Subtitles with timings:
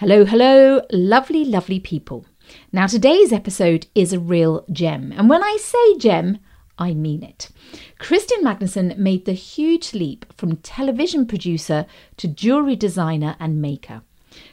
[0.00, 2.24] Hello, hello, lovely, lovely people.
[2.72, 5.12] Now, today's episode is a real gem.
[5.14, 6.38] And when I say gem,
[6.78, 7.50] I mean it.
[7.98, 11.84] Kristin Magnusson made the huge leap from television producer
[12.16, 14.00] to jewellery designer and maker.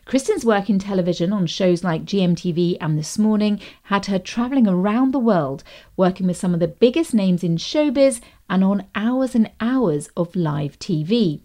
[0.05, 5.13] Kristin's work in television on shows like GMTV and This Morning had her travelling around
[5.13, 5.63] the world,
[5.95, 8.19] working with some of the biggest names in showbiz
[8.49, 11.39] and on hours and hours of live TV.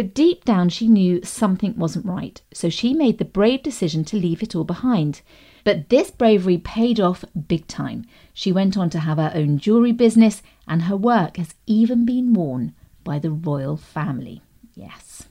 [0.00, 4.16] But deep down, she knew something wasn't right, so she made the brave decision to
[4.16, 5.20] leave it all behind.
[5.62, 8.06] But this bravery paid off big time.
[8.32, 12.32] She went on to have her own jewellery business, and her work has even been
[12.32, 14.40] worn by the royal family.
[14.74, 15.28] Yes.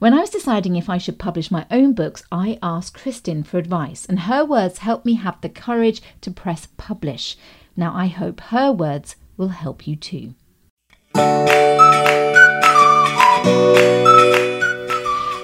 [0.00, 3.58] When I was deciding if I should publish my own books, I asked Kristin for
[3.58, 7.36] advice, and her words helped me have the courage to press publish.
[7.76, 10.34] Now I hope her words will help you too.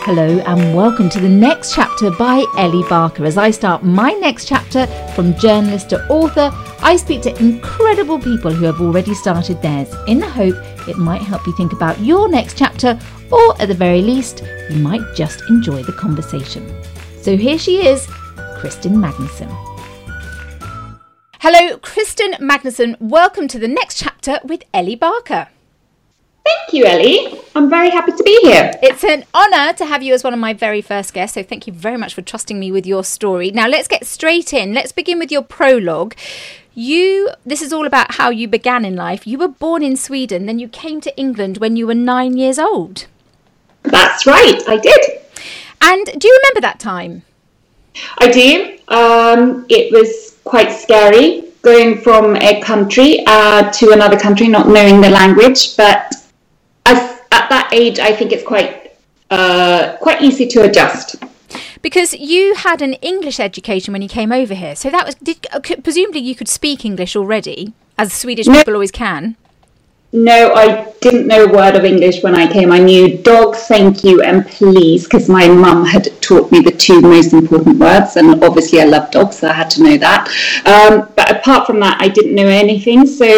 [0.06, 3.24] Hello, and welcome to the next chapter by Ellie Barker.
[3.24, 6.50] As I start my next chapter from journalist to author,
[6.80, 10.54] I speak to incredible people who have already started theirs in the hope
[10.88, 12.96] it might help you think about your next chapter,
[13.32, 16.72] or at the very least, you might just enjoy the conversation.
[17.20, 18.06] So here she is,
[18.60, 19.50] Kristin Magnusson.
[21.40, 22.94] Hello, Kristin Magnusson.
[23.00, 25.48] Welcome to the next chapter with Ellie Barker.
[26.46, 27.40] Thank you, Ellie.
[27.56, 28.70] I'm very happy to be here.
[28.80, 31.66] It's an honour to have you as one of my very first guests, so thank
[31.66, 33.50] you very much for trusting me with your story.
[33.50, 34.72] Now, let's get straight in.
[34.72, 36.14] Let's begin with your prologue.
[36.72, 39.26] You, this is all about how you began in life.
[39.26, 42.58] You were born in Sweden, then you came to England when you were nine years
[42.60, 43.06] old.
[43.82, 45.00] That's right, I did.
[45.80, 47.22] And do you remember that time?
[48.18, 48.78] I do.
[48.88, 55.00] Um, it was quite scary going from a country uh, to another country, not knowing
[55.00, 56.14] the language, but
[57.46, 58.92] at that age, I think it's quite
[59.30, 61.16] uh, quite easy to adjust.
[61.82, 65.46] Because you had an English education when you came over here, so that was did,
[65.52, 69.36] uh, presumably you could speak English already, as Swedish no, people always can.
[70.12, 72.72] No, I didn't know a word of English when I came.
[72.72, 77.00] I knew dog, thank you, and please, because my mum had taught me the two
[77.00, 80.28] most important words, and obviously I love dogs, so I had to know that.
[80.64, 83.06] Um, but apart from that, I didn't know anything.
[83.06, 83.30] So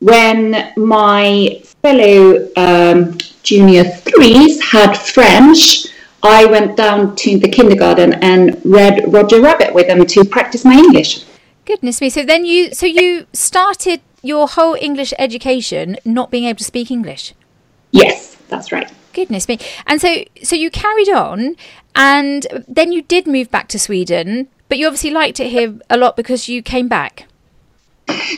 [0.00, 5.86] when my fellow um, junior threes had French,
[6.22, 10.74] I went down to the kindergarten and read Roger Rabbit with them to practice my
[10.74, 11.24] English.
[11.64, 12.10] Goodness me!
[12.10, 16.90] So then you, so you started your whole English education not being able to speak
[16.90, 17.34] English.
[17.90, 18.92] Yes, that's right.
[19.12, 19.58] Goodness me!
[19.86, 21.56] And so, so you carried on,
[21.94, 25.96] and then you did move back to Sweden, but you obviously liked it here a
[25.96, 27.26] lot because you came back.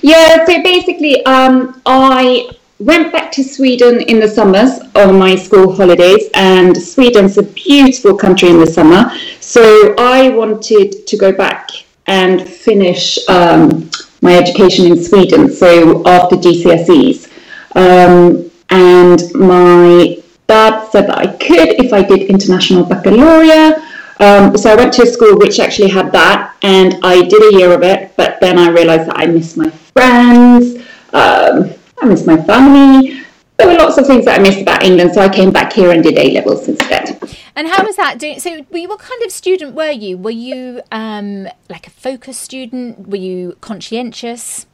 [0.02, 0.44] Yeah.
[0.44, 2.50] So basically, um, I
[2.84, 8.16] went back to Sweden in the summers on my school holidays, and Sweden's a beautiful
[8.16, 9.10] country in the summer.
[9.40, 11.70] So I wanted to go back
[12.06, 15.50] and finish um, my education in Sweden.
[15.52, 17.30] So after GCSEs,
[17.76, 20.18] um, and my
[20.48, 23.78] dad said that I could if I did international baccalaureate.
[24.18, 27.58] Um, so I went to a school which actually had that, and I did a
[27.58, 28.12] year of it.
[28.16, 30.84] But then I realised that I missed my friends.
[31.12, 33.22] Um, I miss my family.
[33.58, 35.92] There were lots of things that I missed about England, so I came back here
[35.92, 37.16] and did A levels instead.
[37.54, 38.40] And how was that doing?
[38.40, 40.18] So, were you, what kind of student were you?
[40.18, 43.06] Were you um, like a focus student?
[43.06, 44.66] Were you conscientious?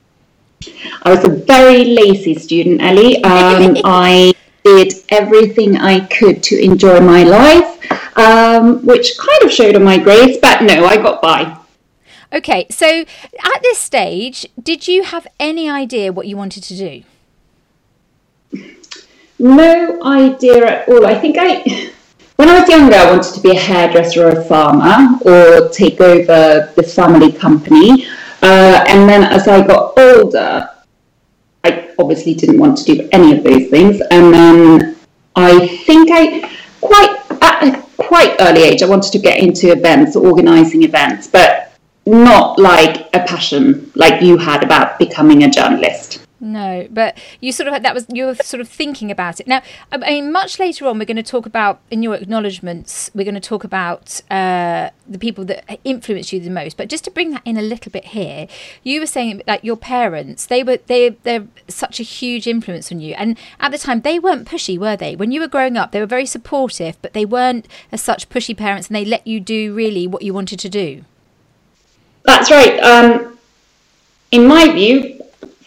[1.03, 3.23] I was a very lazy student, Ellie.
[3.23, 4.33] Um, I
[4.65, 9.99] did everything I could to enjoy my life, um, which kind of showed on my
[9.99, 11.59] grades, but no, I got by.
[12.33, 12.87] Okay, so
[13.45, 17.03] at this stage, did you have any idea what you wanted to do?
[19.39, 21.07] No idea at all.
[21.07, 21.63] I think I,
[22.37, 26.01] when I was younger, I wanted to be a hairdresser or a farmer or take
[26.01, 28.07] over the family company.
[28.43, 30.69] Uh, and then as I got older,
[31.65, 34.01] I obviously didn't want to do any of those things.
[34.11, 34.97] And then
[35.37, 36.51] I think I
[36.81, 41.73] quite at a quite early age, I wanted to get into events, organising events, but
[42.07, 46.08] not like a passion like you had about becoming a journalist.
[46.41, 49.49] No, but you sort of that was you were sort of thinking about it.
[49.49, 53.11] Now, I mean, much later on, we're going to talk about in your acknowledgements.
[53.13, 56.77] We're going to talk about uh, the people that influenced you the most.
[56.77, 58.47] But just to bring that in a little bit here,
[58.85, 63.01] you were saying that your parents they were they they're such a huge influence on
[63.01, 65.17] you, and at the time they weren't pushy, were they?
[65.17, 68.57] When you were growing up, they were very supportive, but they weren't as such pushy
[68.57, 71.05] parents, and they let you do really what you wanted to do.
[72.23, 72.79] That's right.
[72.79, 73.39] Um,
[74.31, 75.18] in my view,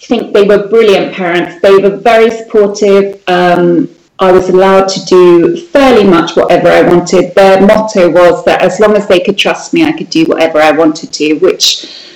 [0.05, 1.61] think they were brilliant parents.
[1.61, 3.21] They were very supportive.
[3.27, 3.89] Um,
[4.19, 7.33] I was allowed to do fairly much whatever I wanted.
[7.33, 10.59] Their motto was that as long as they could trust me, I could do whatever
[10.59, 12.13] I wanted to, which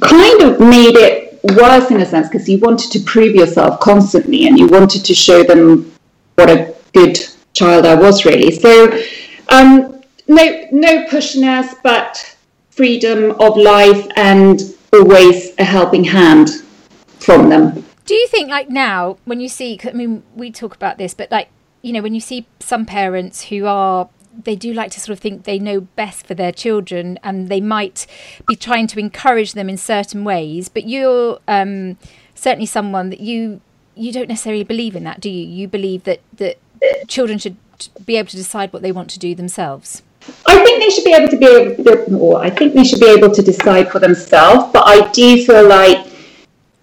[0.00, 4.46] kind of made it worse in a sense because you wanted to prove yourself constantly
[4.46, 5.90] and you wanted to show them
[6.34, 7.18] what a good
[7.54, 8.50] child I was, really.
[8.50, 8.92] So,
[9.48, 12.36] um, no, no pushiness, but
[12.70, 14.60] freedom of life and
[14.92, 16.50] always a helping hand
[17.20, 17.84] from them.
[18.06, 21.30] Do you think, like now, when you see, I mean, we talk about this, but
[21.30, 21.48] like,
[21.82, 24.08] you know, when you see some parents who are
[24.44, 27.60] they do like to sort of think they know best for their children and they
[27.60, 28.06] might
[28.46, 31.96] be trying to encourage them in certain ways but you're um,
[32.34, 33.60] certainly someone that you
[33.94, 36.56] you don't necessarily believe in that do you you believe that that
[37.08, 37.56] children should
[38.04, 40.02] be able to decide what they want to do themselves
[40.46, 43.00] I think they should be able to be able to, or I think they should
[43.00, 46.07] be able to decide for themselves but I do feel like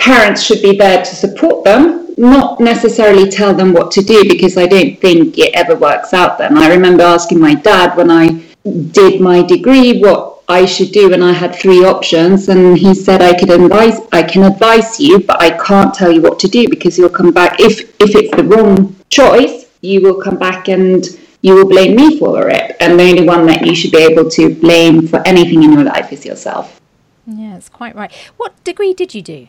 [0.06, 4.56] parents should be there to support them, not necessarily tell them what to do because
[4.56, 6.57] I don't think it ever works out then.
[6.60, 8.44] I remember asking my dad when I
[8.92, 13.22] did my degree what I should do and I had three options and he said
[13.24, 16.69] I could advise I can advise you but I can't tell you what to do
[16.69, 21.04] because you'll come back if if it's the wrong choice you will come back and
[21.42, 24.30] you will blame me for it and the only one that you should be able
[24.38, 26.80] to blame for anything in your life is yourself.
[27.25, 28.12] Yeah, it's quite right.
[28.38, 29.48] What degree did you do?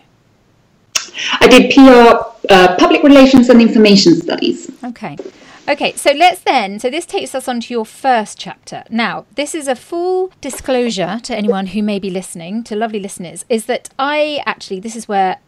[1.40, 4.70] I did PR, uh, Public Relations and Information Studies.
[4.84, 5.16] Okay.
[5.68, 6.78] Okay, so let's then.
[6.78, 8.84] So this takes us on to your first chapter.
[8.88, 13.44] Now, this is a full disclosure to anyone who may be listening, to lovely listeners,
[13.48, 15.38] is that I actually, this is where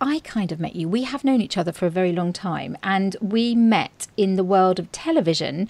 [0.00, 0.88] I kind of met you.
[0.88, 4.44] We have known each other for a very long time, and we met in the
[4.44, 5.68] world of television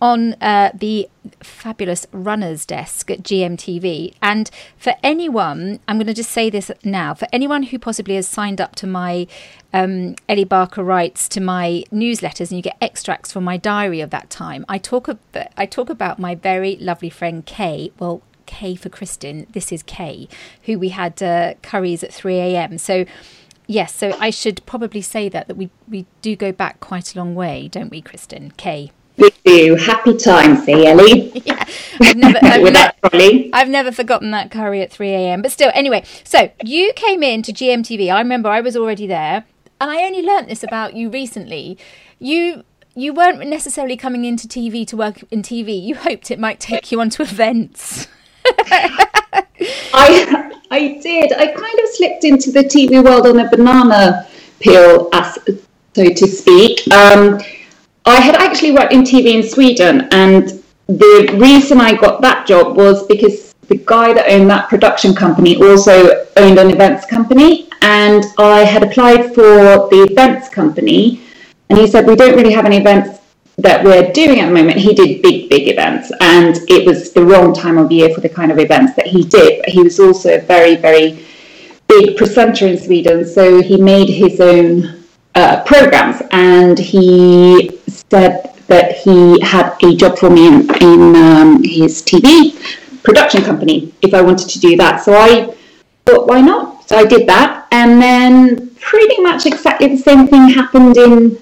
[0.00, 1.08] on uh, the
[1.40, 4.14] fabulous runners desk at GMTV.
[4.20, 8.28] And for anyone, I'm going to just say this now for anyone who possibly has
[8.28, 9.26] signed up to my
[9.72, 14.10] um, Ellie Barker writes to my newsletters, and you get extracts from my diary of
[14.10, 14.64] that time.
[14.68, 15.08] I talk
[15.56, 17.92] I talk about my very lovely friend Kay.
[17.98, 19.50] Well, Kay for Kristin.
[19.52, 20.28] This is Kay,
[20.62, 22.78] who we had uh, curries at 3 a.m.
[22.78, 23.04] So.
[23.68, 27.18] Yes, so I should probably say that that we, we do go back quite a
[27.18, 28.56] long way, don't we, Kristin?
[28.56, 28.92] Kay.
[29.16, 29.76] Do.
[29.76, 31.32] Happy times, eh, Ellie?
[31.46, 31.64] yeah.
[32.00, 35.42] I've never, I've, ne- I've never forgotten that curry at 3 a.m.
[35.42, 38.12] But still, anyway, so you came in to GMTV.
[38.12, 39.44] I remember I was already there.
[39.80, 41.78] And I only learnt this about you recently.
[42.18, 42.64] You
[42.94, 45.80] you weren't necessarily coming into TV to work in TV.
[45.80, 48.08] You hoped it might take you onto events.
[49.92, 51.32] I I did.
[51.34, 54.26] I kind of slipped into the TV world on a banana
[54.60, 55.38] peel, as
[55.94, 56.90] so to speak.
[56.92, 57.38] Um,
[58.06, 62.76] I had actually worked in TV in Sweden, and the reason I got that job
[62.76, 68.24] was because the guy that owned that production company also owned an events company, and
[68.38, 71.20] I had applied for the events company,
[71.68, 73.18] and he said we don't really have any events
[73.58, 74.78] that we're doing at the moment.
[74.78, 78.28] He did big, big events, and it was the wrong time of year for the
[78.28, 79.62] kind of events that he did.
[79.62, 81.26] But he was also a very, very
[81.88, 85.02] big presenter in Sweden, so he made his own
[85.34, 87.75] uh, programs, and he
[88.10, 92.56] said that he had a job for me in, in um, his TV
[93.02, 95.02] production company if I wanted to do that.
[95.02, 95.54] So I
[96.04, 96.88] thought, why not?
[96.88, 101.38] So I did that, and then pretty much exactly the same thing happened in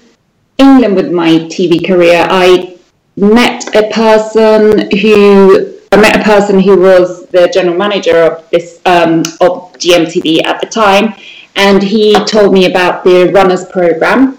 [0.57, 2.25] England with my TV career.
[2.29, 2.77] I
[3.15, 8.81] met a person who I met a person who was the general manager of this
[8.85, 11.13] um, of GMTV at the time,
[11.55, 14.37] and he told me about the runners program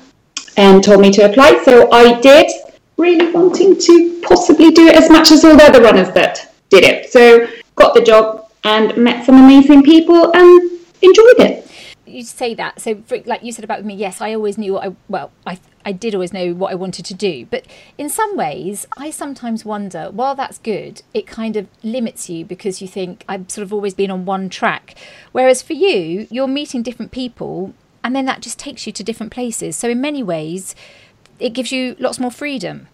[0.56, 1.62] and told me to apply.
[1.64, 2.50] So I did,
[2.96, 6.84] really wanting to possibly do it as much as all the other runners that did
[6.84, 7.10] it.
[7.10, 10.70] So got the job and met some amazing people and
[11.02, 11.66] enjoyed it
[12.16, 14.86] you say that so for, like you said about me yes i always knew what
[14.86, 17.66] i well i i did always know what i wanted to do but
[17.98, 22.80] in some ways i sometimes wonder while that's good it kind of limits you because
[22.80, 24.94] you think i've sort of always been on one track
[25.32, 27.74] whereas for you you're meeting different people
[28.06, 30.76] and then that just takes you to different places so in many ways
[31.40, 32.86] it gives you lots more freedom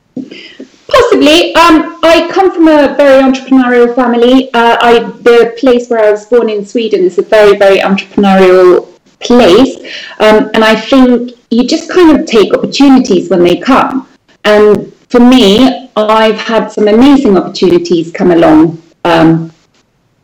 [0.89, 1.55] Possibly.
[1.55, 4.53] Um, I come from a very entrepreneurial family.
[4.53, 8.89] Uh, I, the place where I was born in Sweden is a very, very entrepreneurial
[9.21, 9.77] place.
[10.19, 14.07] Um, and I think you just kind of take opportunities when they come.
[14.45, 19.51] And for me, I've had some amazing opportunities come along um,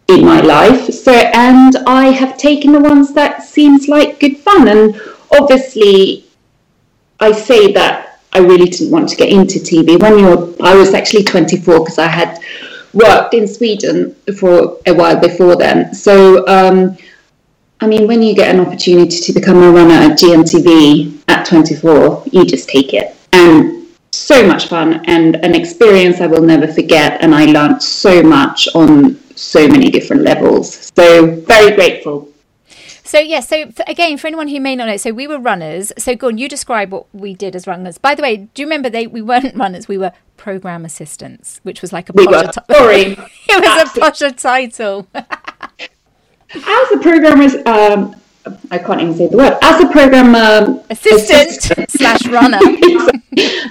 [0.08, 0.92] in my life.
[0.92, 4.68] So, and I have taken the ones that seems like good fun.
[4.68, 5.00] And
[5.38, 6.24] obviously,
[7.20, 10.00] I say that I really didn't want to get into TV.
[10.00, 12.40] When you're, I was actually 24 because I had
[12.94, 15.94] worked in Sweden for a while before then.
[15.94, 16.96] So um,
[17.80, 22.24] I mean, when you get an opportunity to become a runner at GMTV at 24,
[22.32, 23.14] you just take it.
[23.32, 23.78] and
[24.10, 27.22] so much fun and an experience I will never forget.
[27.22, 30.92] And I learned so much on so many different levels.
[30.96, 32.28] So very grateful.
[33.04, 35.92] So yeah, so for, again, for anyone who may not know, so we were runners.
[35.96, 37.96] So go on, you describe what we did as runners.
[37.96, 41.80] By the way, do you remember they we weren't runners, we were program assistants, which
[41.80, 42.42] was like a We were.
[42.44, 43.00] ti- Sorry.
[43.48, 45.06] it was a posher title.
[45.14, 48.14] As a programmer, um,
[48.70, 49.58] I can't even say the word.
[49.62, 52.58] As a programmer Assistant slash runner.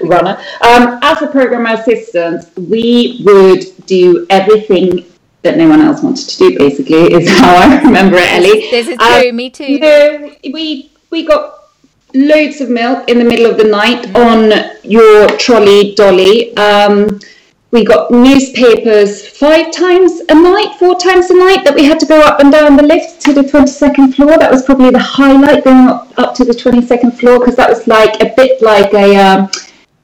[0.03, 5.03] runner, um, as a programmer assistant, we would do everything
[5.48, 6.58] that no one else wanted to do.
[6.58, 8.62] Basically, is how I remember it, Ellie.
[8.75, 9.70] This is Um, true, me too.
[9.74, 11.44] you know, we we got
[12.13, 14.25] loads of milk in the middle of the night Mm.
[14.27, 14.39] on
[14.98, 16.56] your trolley dolly.
[16.58, 17.20] Um,
[17.75, 22.06] we got newspapers five times a night, four times a night that we had to
[22.06, 24.38] go up and down the lift to the 22nd floor.
[24.38, 27.86] That was probably the highlight going up, up to the 22nd floor because that was
[27.86, 29.50] like a bit like a um,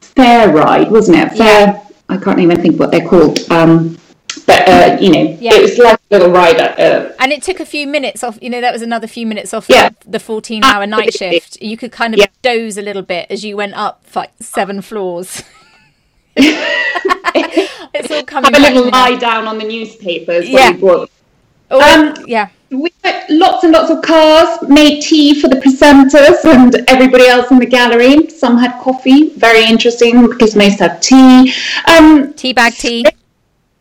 [0.02, 1.38] fair ride, wasn't it?
[1.38, 1.82] Fair.
[2.10, 3.40] I can't even think what they're called.
[3.50, 3.98] Um,
[4.46, 5.56] but uh, you know, Yeah.
[5.56, 6.60] it was like a little ride.
[6.60, 9.54] Uh, And it took a few minutes off, you know, that was another few minutes
[9.54, 9.90] off Yeah.
[10.06, 11.62] the 14 hour night shift.
[11.62, 12.28] You could kind of Yeah.
[12.42, 15.44] doze a little bit as you went up like seven floors.
[16.36, 20.50] it's all coming have a little lie down on the newspapers.
[20.50, 20.72] Yeah.
[20.72, 21.10] When we bought
[21.72, 22.48] Um, yeah.
[22.70, 27.50] we had lots and lots of cars, made tea for the presenters and everybody else
[27.52, 28.30] in the gallery.
[28.30, 31.54] Some had coffee, very interesting because most had tea.
[31.88, 33.06] Um, Teabag tea.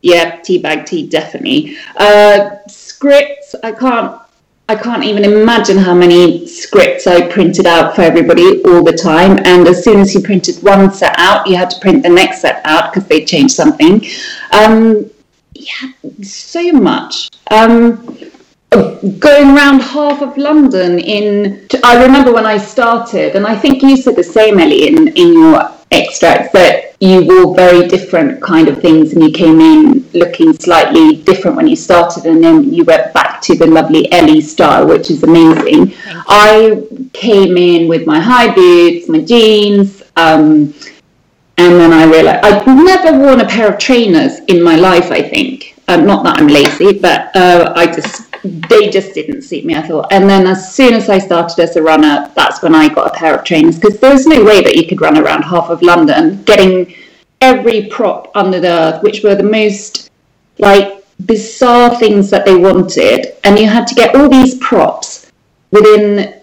[0.02, 1.76] Yeah, tea bag tea, definitely.
[1.97, 4.21] Uh, scripts, I can't.
[4.68, 9.38] I can't even imagine how many scripts I printed out for everybody all the time.
[9.44, 12.40] And as soon as you printed one set out, you had to print the next
[12.40, 14.02] set out because they changed something.
[14.52, 15.11] Um,
[15.52, 15.92] yeah,
[16.23, 17.28] so much.
[17.50, 18.16] Um,
[19.18, 21.66] going around half of London in.
[21.85, 25.32] I remember when I started, and I think you said the same, Ellie, in, in
[25.35, 30.52] your extracts that you wore very different kind of things, and you came in looking
[30.54, 34.87] slightly different when you started, and then you went back to the lovely Ellie style,
[34.87, 35.94] which is amazing.
[36.06, 40.02] I came in with my high boots, my jeans.
[40.16, 40.75] Um,
[41.58, 45.22] and then I realized I'd never worn a pair of trainers in my life, I
[45.22, 45.76] think.
[45.88, 49.82] Um, not that I'm lazy, but uh, I just, they just didn't suit me, I
[49.82, 50.12] thought.
[50.12, 53.18] And then as soon as I started as a runner, that's when I got a
[53.18, 55.82] pair of trainers because there was no way that you could run around half of
[55.82, 56.94] London getting
[57.40, 60.11] every prop under the earth, which were the most
[60.58, 63.37] like bizarre things that they wanted.
[63.44, 65.30] And you had to get all these props
[65.70, 66.42] within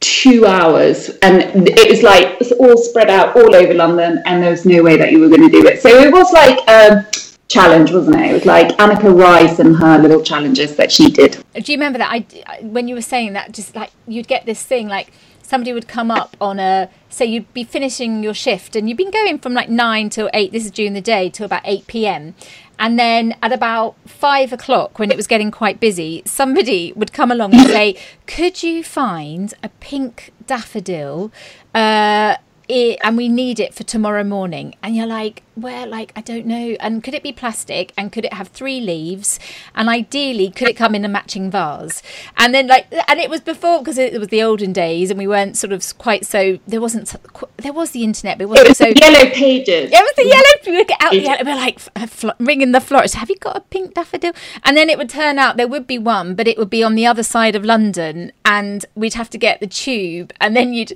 [0.00, 4.50] two hours and it was like it's all spread out all over london and there
[4.50, 7.06] was no way that you were going to do it so it was like a
[7.50, 11.32] challenge wasn't it it was like Anneka Rice and her little challenges that she did
[11.52, 12.10] Do you remember that?
[12.12, 15.88] I, when you were saying that, just like you'd get this thing like somebody would
[15.88, 19.52] come up on a say you'd be finishing your shift and you've been going from
[19.52, 20.52] like nine till eight.
[20.52, 22.34] This is during the day till about eight p.m.
[22.78, 27.30] And then at about five o'clock, when it was getting quite busy, somebody would come
[27.30, 31.32] along and say, "Could you find a pink daffodil?"
[31.74, 32.36] Uh,
[32.70, 34.74] it, and we need it for tomorrow morning.
[34.82, 36.76] And you're like, where, like, I don't know.
[36.80, 37.92] And could it be plastic?
[37.96, 39.38] And could it have three leaves?
[39.74, 42.02] And ideally, could it come in a matching vase?
[42.36, 45.26] And then, like, and it was before because it was the olden days and we
[45.26, 47.14] weren't sort of quite so, there wasn't,
[47.58, 48.84] there was the internet, but it it wasn't was so.
[48.84, 50.30] the yellow pages It was the mm-hmm.
[50.30, 50.42] yellow.
[50.66, 51.44] We would get out the yellow.
[51.44, 53.16] We're like f- fl- ringing the florist.
[53.16, 54.32] Have you got a pink daffodil?
[54.62, 56.94] And then it would turn out there would be one, but it would be on
[56.94, 60.92] the other side of London, and we'd have to get the tube, and then you'd.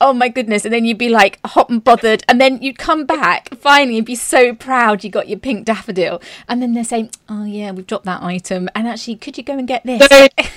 [0.00, 0.64] Oh my goodness!
[0.64, 4.06] And then you'd be like hot and bothered, and then you'd come back finally and
[4.06, 6.20] be so proud you got your pink daffodil.
[6.48, 9.56] And then they're saying, "Oh yeah, we've dropped that item." And actually, could you go
[9.56, 10.06] and get this?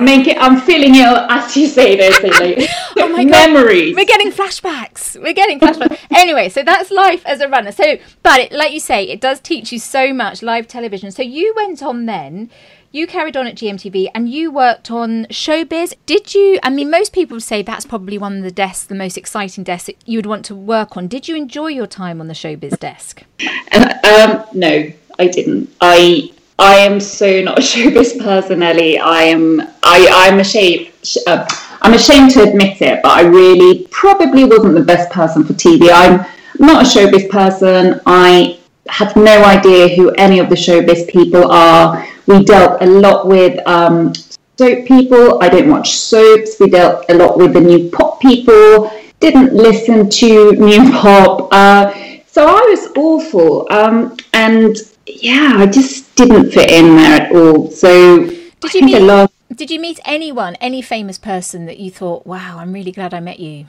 [0.00, 2.18] Make it i'm feeling ill as you say this.
[3.00, 3.52] Oh my God.
[3.52, 5.20] memories We're getting flashbacks.
[5.20, 5.98] We're getting flashbacks.
[6.14, 7.72] anyway, so that's life as a runner.
[7.72, 11.10] So, but it, like you say, it does teach you so much live television.
[11.10, 12.50] So you went on then.
[12.90, 15.92] You carried on at GMTV and you worked on showbiz.
[16.06, 16.58] Did you?
[16.62, 19.86] I mean, most people say that's probably one of the desks, the most exciting desks
[19.86, 21.06] that you would want to work on.
[21.06, 23.24] Did you enjoy your time on the showbiz desk?
[23.72, 25.70] um, no, I didn't.
[25.82, 28.98] I I am so not a showbiz person, Ellie.
[28.98, 29.60] I am.
[29.82, 30.90] I I'm ashamed.
[31.26, 31.46] Uh,
[31.82, 35.90] I'm ashamed to admit it, but I really probably wasn't the best person for TV.
[35.92, 36.24] I'm
[36.58, 38.00] not a showbiz person.
[38.06, 38.57] I
[38.88, 42.06] have no idea who any of the showbiz people are.
[42.26, 44.14] We dealt a lot with um,
[44.58, 45.42] soap people.
[45.42, 46.58] I don't watch soaps.
[46.60, 48.90] We dealt a lot with the new pop people.
[49.20, 51.48] Didn't listen to new pop.
[51.52, 51.92] Uh,
[52.26, 53.70] so I was awful.
[53.72, 54.76] Um, and
[55.06, 57.70] yeah, I just didn't fit in there at all.
[57.70, 58.26] So
[58.60, 59.00] Did you meet?
[59.00, 63.14] last Did you meet anyone, any famous person that you thought, "Wow, I'm really glad
[63.14, 63.66] I met you"?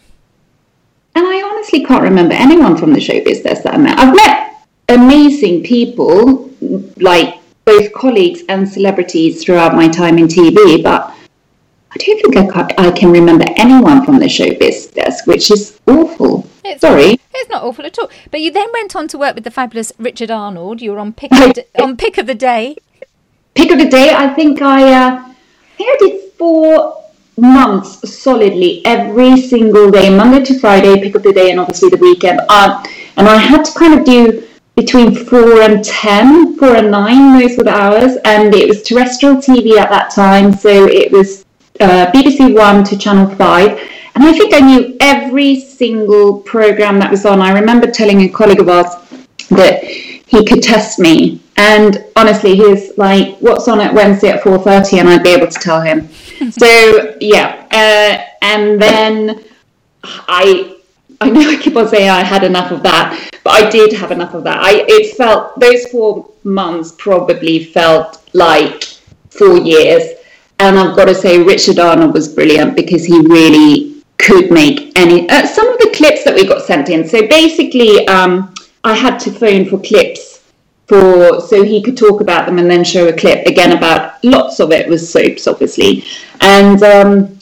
[1.16, 3.98] and I honestly can't remember anyone from the show business that I met.
[4.00, 4.49] I've met
[4.90, 6.50] amazing people,
[6.98, 11.14] like both colleagues and celebrities throughout my time in TV, but
[11.92, 15.80] I don't think I can, I can remember anyone from the showbiz desk, which is
[15.88, 16.48] awful.
[16.64, 17.20] It's, Sorry.
[17.34, 18.10] It's not awful at all.
[18.32, 20.82] But you then went on to work with the fabulous Richard Arnold.
[20.82, 22.76] You were on Pick of, the, on Pick of the Day.
[23.56, 25.36] Pick of the Day, I think I, uh, I
[25.78, 27.04] think I did four
[27.38, 31.98] months solidly every single day, Monday to Friday, Pick of the Day, and obviously the
[31.98, 32.42] weekend.
[32.50, 32.84] Uh,
[33.18, 37.58] and I had to kind of do between four and ten, four and nine, those
[37.58, 38.18] were the hours.
[38.26, 41.46] And it was terrestrial TV at that time, so it was
[41.80, 43.90] uh, BBC One to Channel 5.
[44.16, 47.42] And I think I knew every single program that was on.
[47.42, 48.88] I remember telling a colleague of ours
[49.50, 51.42] that he could test me.
[51.58, 55.48] And honestly, he was like, "What's on at Wednesday at 4:30?" And I'd be able
[55.48, 56.10] to tell him.
[56.52, 59.44] so yeah, uh, and then
[60.28, 60.79] I
[61.22, 64.12] I know I keep on saying I had enough of that, but I did have
[64.12, 64.60] enough of that.
[64.62, 68.84] I it felt those four months probably felt like
[69.30, 70.20] four years
[70.60, 75.30] and I've got to say, Richard Arnold was brilliant because he really could make any.
[75.30, 77.08] Uh, some of the clips that we got sent in.
[77.08, 80.44] So basically, um, I had to phone for clips
[80.88, 84.60] for so he could talk about them and then show a clip again about lots
[84.60, 86.04] of it was soaps, obviously,
[86.42, 87.39] and um,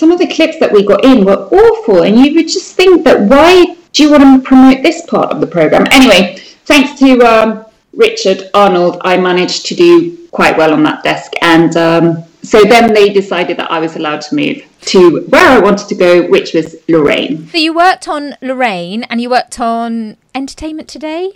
[0.00, 3.04] some of the clips that we got in were awful, and you would just think
[3.04, 5.86] that why do you want to promote this part of the program?
[5.92, 11.32] Anyway, thanks to um, Richard Arnold, I managed to do quite well on that desk,
[11.42, 15.58] and um, so then they decided that I was allowed to move to where I
[15.58, 17.46] wanted to go, which was Lorraine.
[17.48, 21.32] So you worked on Lorraine and you worked on Entertainment Today?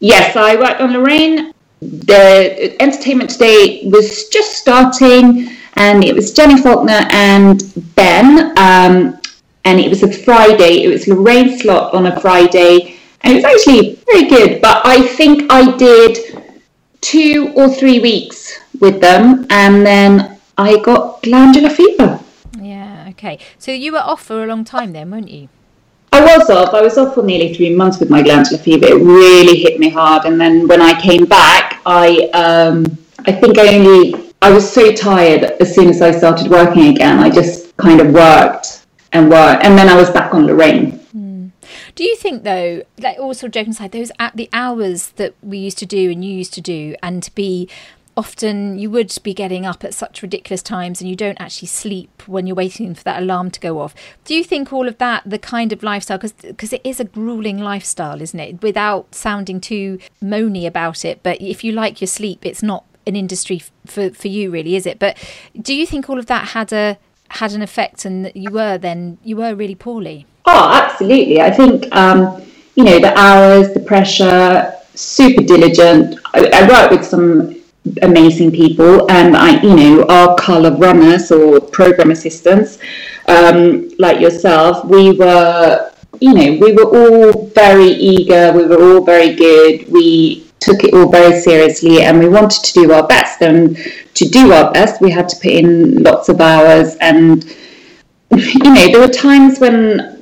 [0.00, 1.52] Yes, I worked on Lorraine.
[1.80, 7.62] The Entertainment Today was just starting, and it was Jenny Falconer and
[7.94, 8.56] Ben.
[8.58, 9.20] Um,
[9.64, 10.82] and it was a Friday.
[10.84, 14.60] It was Lorraine slot on a Friday, and it was actually very good.
[14.60, 16.18] But I think I did
[17.00, 22.20] two or three weeks with them, and then I got glandular fever.
[22.58, 23.38] Yeah, okay.
[23.58, 25.48] So you were off for a long time then, weren't you?
[26.12, 26.74] I was off.
[26.74, 28.86] I was off for nearly three months with my glandular fever.
[28.86, 30.24] It really hit me hard.
[30.24, 34.92] And then when I came back, I um, I think I only I was so
[34.92, 37.18] tired as soon as I started working again.
[37.18, 40.92] I just kind of worked and worked, and then I was back on Lorraine.
[41.12, 41.48] Hmm.
[41.94, 45.78] Do you think though, like also joking aside, those at the hours that we used
[45.78, 47.68] to do and you used to do, and to be
[48.16, 52.22] often you would be getting up at such ridiculous times and you don't actually sleep
[52.26, 53.94] when you're waiting for that alarm to go off.
[54.24, 57.58] Do you think all of that, the kind of lifestyle, because it is a grueling
[57.58, 58.62] lifestyle, isn't it?
[58.62, 63.16] Without sounding too moany about it, but if you like your sleep, it's not an
[63.16, 64.98] industry for, for you really, is it?
[64.98, 65.16] But
[65.60, 66.98] do you think all of that had a
[67.30, 70.26] had an effect and you were then you were really poorly?
[70.46, 71.40] Oh, absolutely.
[71.40, 72.42] I think um,
[72.74, 76.18] you know the hours, the pressure, super diligent.
[76.34, 77.60] I, I work with some
[78.02, 82.78] amazing people and I you know our color runners or program assistants
[83.26, 89.02] um, like yourself we were you know we were all very eager we were all
[89.02, 93.42] very good we took it all very seriously and we wanted to do our best.
[93.42, 93.76] And
[94.14, 96.96] to do our best we had to put in lots of hours.
[97.00, 97.44] And
[98.30, 100.20] you know there were times when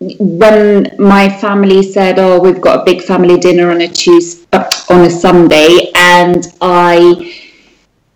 [0.00, 4.70] when my family said, "Oh, we've got a big family dinner on a Tuesday, uh,
[4.90, 7.32] on a Sunday," and I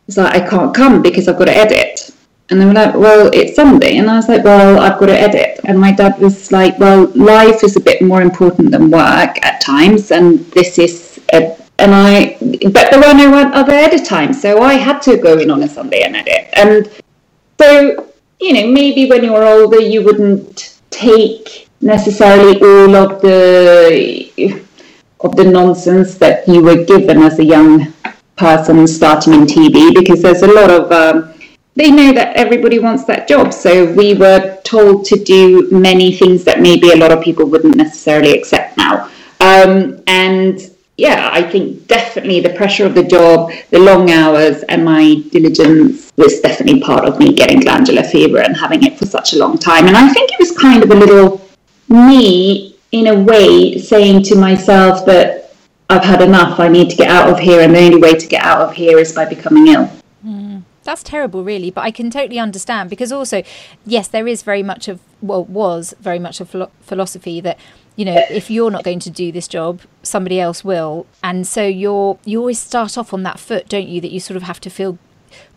[0.07, 2.11] was like, "I can't come because I've got to edit,"
[2.51, 5.18] and they were like, "Well, it's Sunday," and I was like, "Well, I've got to
[5.18, 9.45] edit," and my dad was like, "Well, life is a bit more important than work
[9.45, 14.40] at times, and this is a." And I, but there were no other edit times,
[14.40, 16.49] so I had to go in on a Sunday and edit.
[16.53, 16.88] And
[17.59, 24.64] so, you know, maybe when you're older, you wouldn't take necessarily all of the
[25.21, 27.92] of the nonsense that you were given as a young
[28.37, 31.35] person starting in TV because there's a lot of um,
[31.75, 36.45] they know that everybody wants that job so we were told to do many things
[36.45, 41.87] that maybe a lot of people wouldn't necessarily accept now um, and yeah I think
[41.88, 47.05] definitely the pressure of the job the long hours and my diligence was definitely part
[47.05, 50.09] of me getting glandular fever and having it for such a long time and I
[50.12, 51.42] think it was kind of a little
[51.92, 55.55] me, in a way, saying to myself that
[55.90, 58.26] I've had enough, I need to get out of here, and the only way to
[58.26, 59.90] get out of here is by becoming ill.
[60.26, 63.42] Mm, that's terrible, really, but I can totally understand because also,
[63.85, 67.59] yes, there is very much of, well, was very much a philo- philosophy that
[67.96, 71.66] you know if you're not going to do this job somebody else will and so
[71.66, 74.61] you're you always start off on that foot don't you that you sort of have
[74.61, 74.98] to feel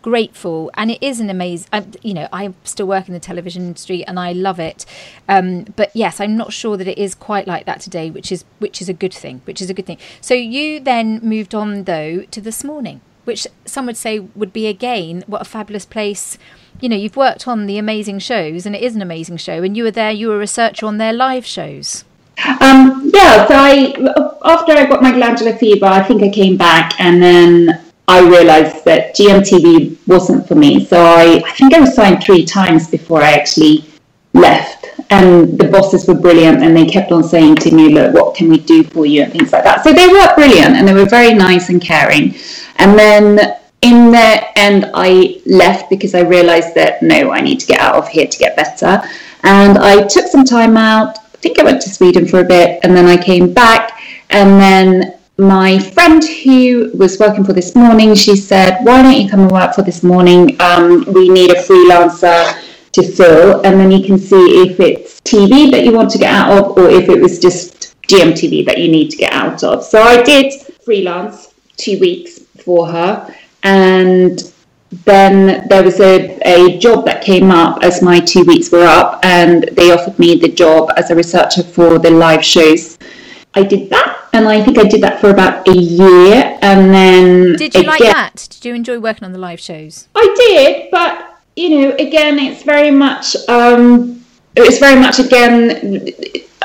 [0.02, 1.68] grateful, and it is an amazing.
[2.02, 4.86] You know, I still work in the television industry, and I love it.
[5.28, 8.44] Um, but yes, I'm not sure that it is quite like that today, which is
[8.58, 9.42] which is a good thing.
[9.44, 9.98] Which is a good thing.
[10.20, 14.66] So you then moved on though to this morning, which some would say would be
[14.66, 16.38] again what a fabulous place.
[16.80, 19.76] You know, you've worked on the amazing shows, and it is an amazing show, and
[19.76, 20.10] you were there.
[20.10, 22.04] You were a researcher on their live shows.
[22.60, 23.94] Um, yeah, so I
[24.44, 28.84] after I got my glandular fever, I think I came back and then I realized
[28.84, 30.84] that GMTV wasn't for me.
[30.84, 33.84] So I, I think I was signed three times before I actually
[34.32, 34.86] left.
[35.10, 38.48] And the bosses were brilliant and they kept on saying to me, look, what can
[38.48, 39.82] we do for you and things like that.
[39.82, 42.34] So they were brilliant and they were very nice and caring.
[42.76, 47.66] And then in the end, I left because I realized that no, I need to
[47.66, 49.02] get out of here to get better.
[49.42, 52.96] And I took some time out think I went to Sweden for a bit and
[52.96, 54.00] then I came back.
[54.30, 59.28] And then my friend who was working for this morning, she said, Why don't you
[59.28, 60.60] come and work for this morning?
[60.60, 62.60] Um, we need a freelancer
[62.92, 66.32] to fill, and then you can see if it's TV that you want to get
[66.32, 69.84] out of or if it was just GMTV that you need to get out of.
[69.84, 70.52] So I did
[70.84, 74.50] freelance two weeks for her, and
[74.90, 79.24] then there was a, a job that came up as my two weeks were up,
[79.24, 82.98] and they offered me the job as a researcher for the live shows.
[83.54, 87.56] I did that, and I think I did that for about a year, and then
[87.56, 88.46] did you again, like that?
[88.50, 90.08] Did you enjoy working on the live shows?
[90.14, 96.12] I did, but you know, again, it's very much um, it's very much again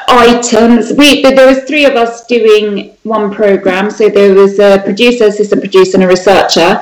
[0.09, 0.93] items.
[0.93, 5.61] We there was three of us doing one program, so there was a producer, assistant
[5.61, 6.81] producer, and a researcher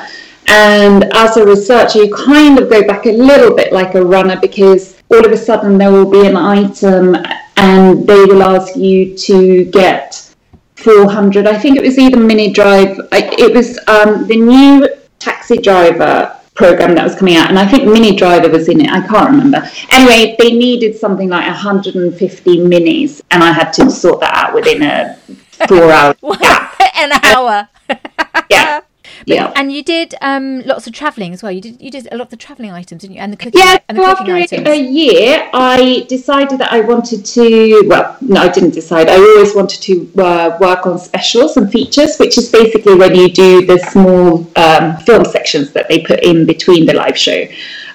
[0.50, 4.40] and as a researcher, you kind of go back a little bit like a runner
[4.42, 7.16] because all of a sudden there will be an item
[7.58, 10.34] and they will ask you to get
[10.76, 11.46] 400.
[11.46, 14.88] I think it was either Mini Drive, it was um, the new
[15.20, 18.90] taxi driver program that was coming out, and I think Minnie Driver was in it.
[18.90, 19.70] I can't remember.
[19.92, 24.84] Anyway, they needed something like 150 minis, and I had to sort that out within
[24.84, 25.16] a
[25.68, 26.16] four hour.
[26.96, 27.70] An hour.
[29.26, 29.48] Yeah.
[29.48, 29.62] But, yeah.
[29.62, 31.52] And you did um, lots of travelling as well.
[31.52, 33.22] You did you did a lot of the travelling items, didn't you?
[33.22, 33.62] And the cooking.
[33.64, 33.80] Yeah.
[33.88, 34.68] And the so after items.
[34.68, 37.84] a year, I decided that I wanted to.
[37.88, 39.10] Well, no, I didn't decide.
[39.10, 43.30] I always wanted to uh, work on specials and features, which is basically when you
[43.30, 47.46] do the small um, film sections that they put in between the live show.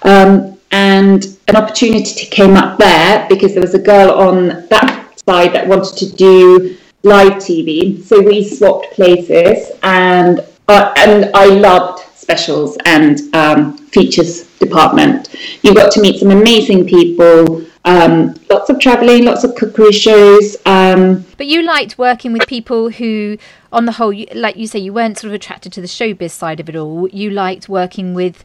[0.03, 5.53] Um, and an opportunity came up there because there was a girl on that side
[5.53, 8.03] that wanted to do live TV.
[8.03, 15.35] So we swapped places, and uh, and I loved specials and um, features department.
[15.63, 17.65] You got to meet some amazing people.
[17.85, 20.57] Um, lots of traveling, lots of cookery shows.
[20.65, 23.37] Um, but you liked working with people who,
[23.73, 26.31] on the whole, you, like you say, you weren't sort of attracted to the showbiz
[26.31, 27.09] side of it all.
[27.09, 28.43] You liked working with,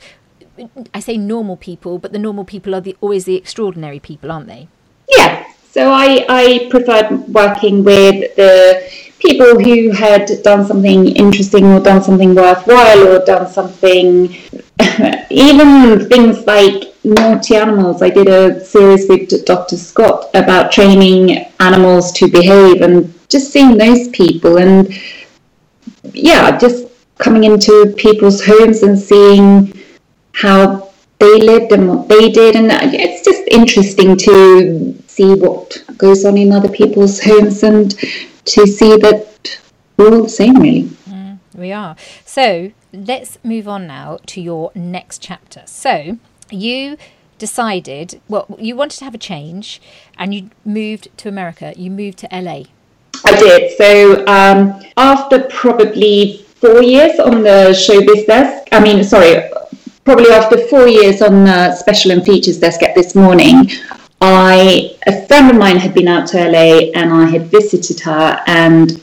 [0.94, 4.48] I say normal people, but the normal people are the, always the extraordinary people, aren't
[4.48, 4.68] they?
[5.08, 5.46] Yeah.
[5.72, 12.02] So I, I preferred working with the people who had done something interesting or done
[12.02, 14.36] something worthwhile or done something,
[15.30, 18.02] even things like naughty animals.
[18.02, 19.78] I did a series with Dr.
[19.78, 24.92] Scott about training animals to behave and just seeing those people and
[26.14, 26.88] yeah, just
[27.20, 29.74] coming into people's homes and seeing
[30.32, 30.90] how
[31.20, 36.38] they lived and what they did and it's just interesting to see what goes on
[36.38, 37.94] in other people's homes and
[38.46, 39.60] to see that
[39.98, 40.84] we're all the same, really.
[41.10, 41.96] Mm, we are.
[42.26, 45.64] So let's move on now to your next chapter.
[45.66, 46.18] So
[46.50, 46.98] you
[47.38, 49.82] decided, well, you wanted to have a change
[50.18, 51.74] and you moved to America.
[51.76, 52.64] You moved to LA.
[53.26, 53.78] I did.
[53.78, 59.50] So um, after probably four years on the showbiz desk, I mean, sorry,
[60.06, 63.70] probably after four years on the special and features desk at this morning,
[64.22, 68.42] I a friend of mine had been out to LA and I had visited her
[68.48, 69.02] and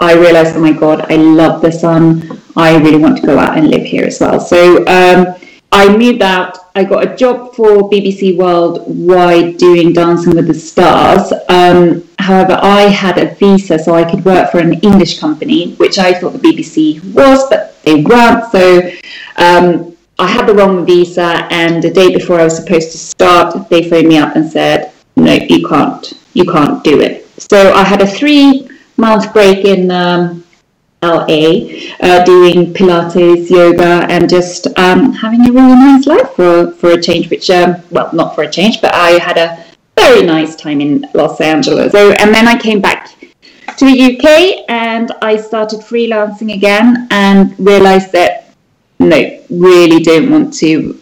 [0.00, 2.40] I realized, oh my god, I love the sun.
[2.56, 4.40] I really want to go out and live here as well.
[4.40, 5.34] So um,
[5.72, 6.56] I moved out.
[6.74, 11.32] I got a job for BBC Worldwide doing Dancing with the Stars.
[11.48, 15.98] Um, however, I had a visa so I could work for an English company, which
[15.98, 18.50] I thought the BBC was, but they weren't.
[18.50, 18.90] So
[19.36, 19.89] um,
[20.20, 23.88] I had the wrong visa, and the day before I was supposed to start, they
[23.88, 26.12] phoned me up and said, "No, you can't.
[26.34, 30.44] You can't do it." So I had a three-month break in um,
[31.02, 31.42] LA,
[32.02, 37.00] uh, doing Pilates, yoga, and just um, having a really nice life for for a
[37.00, 37.30] change.
[37.30, 39.64] Which, um, well, not for a change, but I had a
[39.96, 41.92] very nice time in Los Angeles.
[41.92, 43.08] So, and then I came back
[43.78, 48.49] to the UK and I started freelancing again and realized that
[49.00, 51.00] no, really don't want to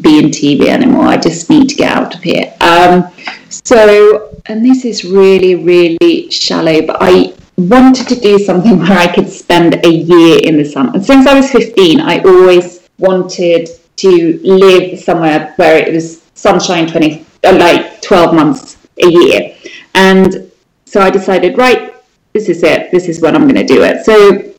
[0.00, 1.06] be in TV anymore.
[1.06, 2.52] I just need to get out of here.
[2.60, 3.08] Um,
[3.48, 9.06] so, and this is really, really shallow, but I wanted to do something where I
[9.06, 10.94] could spend a year in the sun.
[10.94, 16.86] And since I was 15, I always wanted to live somewhere where it was sunshine
[16.86, 19.56] 20, uh, like 12 months a year.
[19.94, 20.50] And
[20.84, 21.94] so I decided, right,
[22.32, 22.90] this is it.
[22.90, 24.04] This is when I'm going to do it.
[24.04, 24.52] So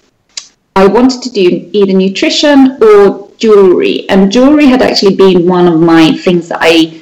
[0.78, 4.08] I wanted to do either nutrition or jewelry.
[4.10, 7.02] And jewelry had actually been one of my things that I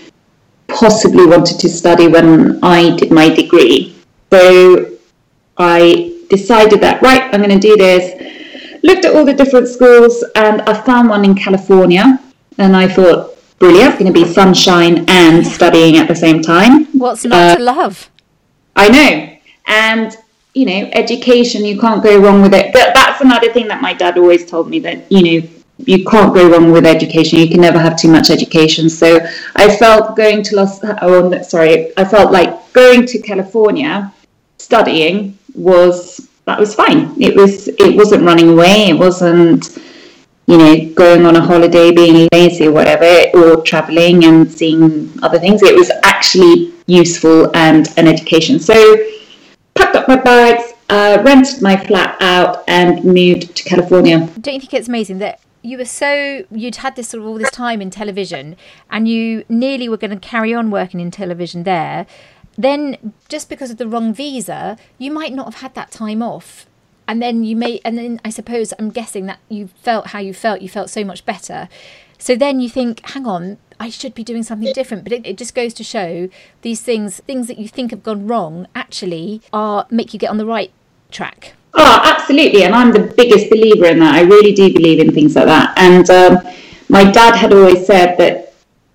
[0.68, 3.94] possibly wanted to study when I did my degree.
[4.32, 4.98] So
[5.58, 8.04] I decided that, right, I'm going to do this.
[8.82, 12.22] Looked at all the different schools and I found one in California.
[12.58, 16.86] And I thought, brilliant, going to be sunshine and studying at the same time.
[16.98, 18.10] What's not uh, to love?
[18.74, 19.38] I know.
[19.68, 20.16] And,
[20.56, 22.74] you know, education, you can't go wrong with it.
[22.74, 25.48] But that's another thing that my dad always told me that, you know,
[25.80, 27.39] you can't go wrong with education.
[27.39, 28.89] You can never have too much education.
[28.89, 29.20] So
[29.58, 34.13] I felt going to Los, oh, sorry, I felt like going to California
[34.58, 37.13] studying was that was fine.
[37.22, 38.88] It was it wasn't running away.
[38.88, 39.78] It wasn't
[40.48, 45.39] you know going on a holiday, being lazy or whatever, or traveling and seeing other
[45.39, 45.63] things.
[45.63, 48.60] It was actually useful and an education.
[48.60, 48.76] So
[49.76, 54.20] packed up my bags, uh, rented my flat out, and moved to California.
[54.40, 57.38] Don't you think it's amazing that you were so you'd had this sort of all
[57.38, 58.56] this time in television,
[58.90, 62.06] and you nearly were going to carry on working in television there
[62.58, 66.66] then just because of the wrong visa, you might not have had that time off.
[67.08, 70.34] And then you may, and then I suppose I'm guessing that you felt how you
[70.34, 71.70] felt, you felt so much better.
[72.18, 75.04] So then you think, hang on, I should be doing something different.
[75.04, 76.30] But it, it just goes to show
[76.62, 80.38] these things, things that you think have gone wrong, actually are make you get on
[80.38, 80.72] the right
[81.12, 81.54] track.
[81.74, 82.64] Oh, absolutely.
[82.64, 84.16] And I'm the biggest believer in that.
[84.16, 85.78] I really do believe in things like that.
[85.78, 86.54] And um,
[86.90, 88.54] my dad had always said that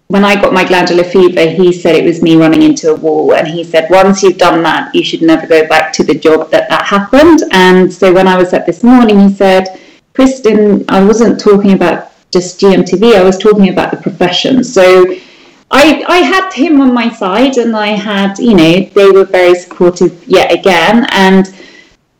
[0.08, 3.34] when I got my glandular fever, he said it was me running into a wall.
[3.34, 6.50] And he said, once you've done that, you should never go back to the job
[6.50, 7.42] that that happened.
[7.52, 9.78] And so when I was at this morning, he said,
[10.14, 14.62] Kristin, I wasn't talking about just GMTV, I was talking about the profession.
[14.64, 15.04] So
[15.70, 19.54] I, I had him on my side and I had, you know, they were very
[19.54, 21.06] supportive yet again.
[21.12, 21.46] And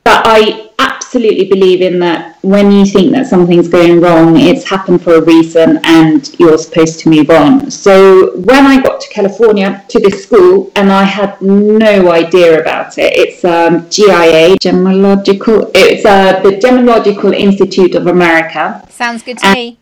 [0.05, 5.03] but I absolutely believe in that when you think that something's going wrong, it's happened
[5.03, 7.71] for a reason and you're supposed to move on.
[7.71, 12.97] So when I got to California to this school, and I had no idea about
[12.97, 18.87] it, it's um, GIA, Gemological, it's uh, the Gemological Institute of America.
[18.89, 19.80] Sounds good to and, me.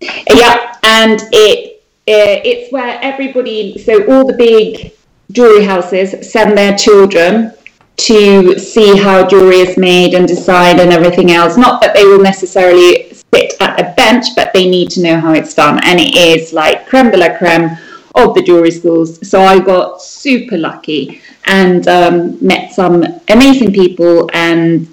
[0.00, 4.94] Yeah, and it uh, it's where everybody, so all the big
[5.30, 7.52] jewelry houses send their children
[7.96, 11.58] to see how jewelry is made and decide and everything else.
[11.58, 15.34] Not that they will necessarily sit at a bench, but they need to know how
[15.34, 15.80] it's done.
[15.84, 17.76] And it is like creme de la creme
[18.14, 19.28] of the jewelry schools.
[19.28, 24.88] So I got super lucky and um, met some amazing people and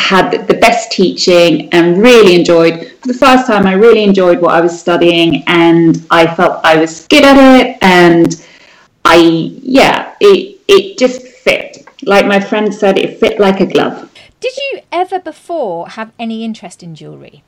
[0.00, 4.52] had the best teaching and really enjoyed for the first time i really enjoyed what
[4.54, 8.46] i was studying and i felt i was good at it and
[9.04, 9.16] i
[9.62, 14.10] yeah it it just fit like my friend said, it fit like a glove.
[14.40, 17.42] Did you ever before have any interest in jewellery?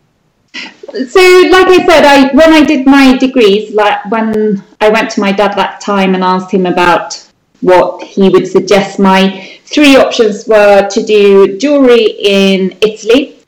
[0.55, 5.21] So, like I said, I when I did my degrees, like when I went to
[5.21, 7.27] my dad that time and asked him about
[7.62, 13.38] what he would suggest, my three options were to do jewellery in Italy,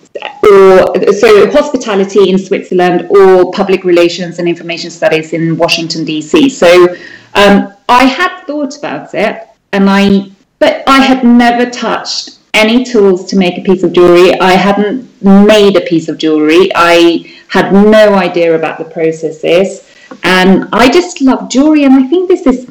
[0.43, 6.51] or so hospitality in Switzerland, or public relations and information studies in Washington DC.
[6.51, 6.97] So,
[7.35, 13.27] um, I had thought about it, and I but I had never touched any tools
[13.27, 14.39] to make a piece of jewelry.
[14.41, 16.71] I hadn't made a piece of jewelry.
[16.75, 19.91] I had no idea about the processes,
[20.23, 21.85] and I just love jewelry.
[21.85, 22.71] And I think this is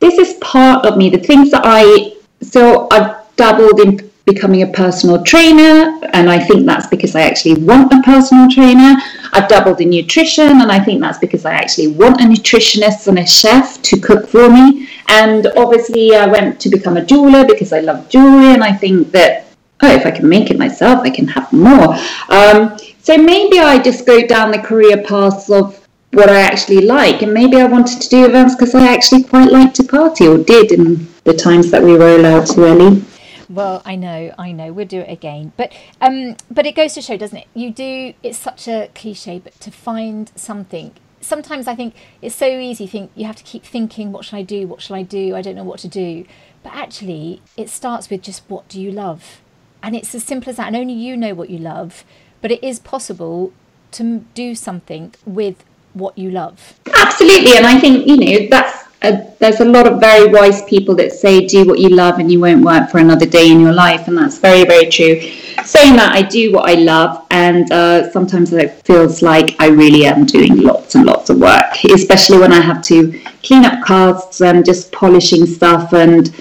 [0.00, 1.08] this is part of me.
[1.08, 2.13] The things that I
[2.52, 7.62] so I've dabbled in becoming a personal trainer, and I think that's because I actually
[7.62, 8.96] want a personal trainer.
[9.32, 13.18] I've dabbled in nutrition, and I think that's because I actually want a nutritionist and
[13.18, 14.88] a chef to cook for me.
[15.08, 19.10] And obviously, I went to become a jeweler because I love jewelry, and I think
[19.12, 19.44] that
[19.82, 21.94] oh, if I can make it myself, I can have more.
[22.30, 25.83] Um, so maybe I just go down the career paths of
[26.14, 29.50] what I actually like, and maybe I wanted to do events because I actually quite
[29.50, 33.02] like to party, or did in the times that we were allowed to, Ellie.
[33.48, 34.72] Well, I know, I know.
[34.72, 35.52] We'll do it again.
[35.56, 37.46] But um, but it goes to show, doesn't it?
[37.54, 38.14] You do.
[38.22, 40.92] It's such a cliche, but to find something.
[41.20, 42.86] Sometimes I think it's so easy.
[42.86, 44.66] Think you have to keep thinking, what shall I do?
[44.66, 45.34] What shall I do?
[45.34, 46.26] I don't know what to do.
[46.62, 49.40] But actually, it starts with just what do you love,
[49.82, 50.68] and it's as simple as that.
[50.68, 52.04] And only you know what you love.
[52.40, 53.52] But it is possible
[53.92, 56.74] to do something with what you love.
[56.94, 60.94] Absolutely, and I think you know that's a, there's a lot of very wise people
[60.96, 63.72] that say do what you love and you won't work for another day in your
[63.72, 65.20] life, and that's very very true.
[65.64, 70.04] Saying that, I do what I love, and uh, sometimes it feels like I really
[70.06, 74.40] am doing lots and lots of work, especially when I have to clean up casts
[74.40, 76.34] and just polishing stuff and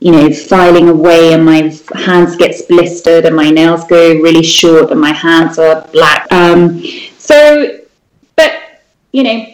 [0.00, 4.90] you know filing away and my hands gets blistered and my nails go really short
[4.90, 6.82] and my hands are black um,
[7.18, 7.81] so
[9.12, 9.46] you know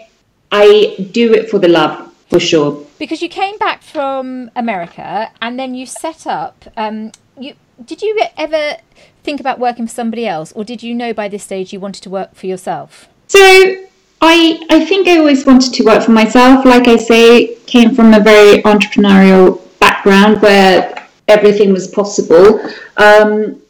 [0.53, 5.59] i do it for the love for sure because you came back from america and
[5.59, 8.77] then you set up um, you did you ever
[9.23, 12.03] think about working for somebody else or did you know by this stage you wanted
[12.03, 13.85] to work for yourself so
[14.21, 16.65] I, I think I always wanted to work for myself.
[16.65, 22.61] Like I say, came from a very entrepreneurial background where everything was possible.
[22.97, 23.61] Um,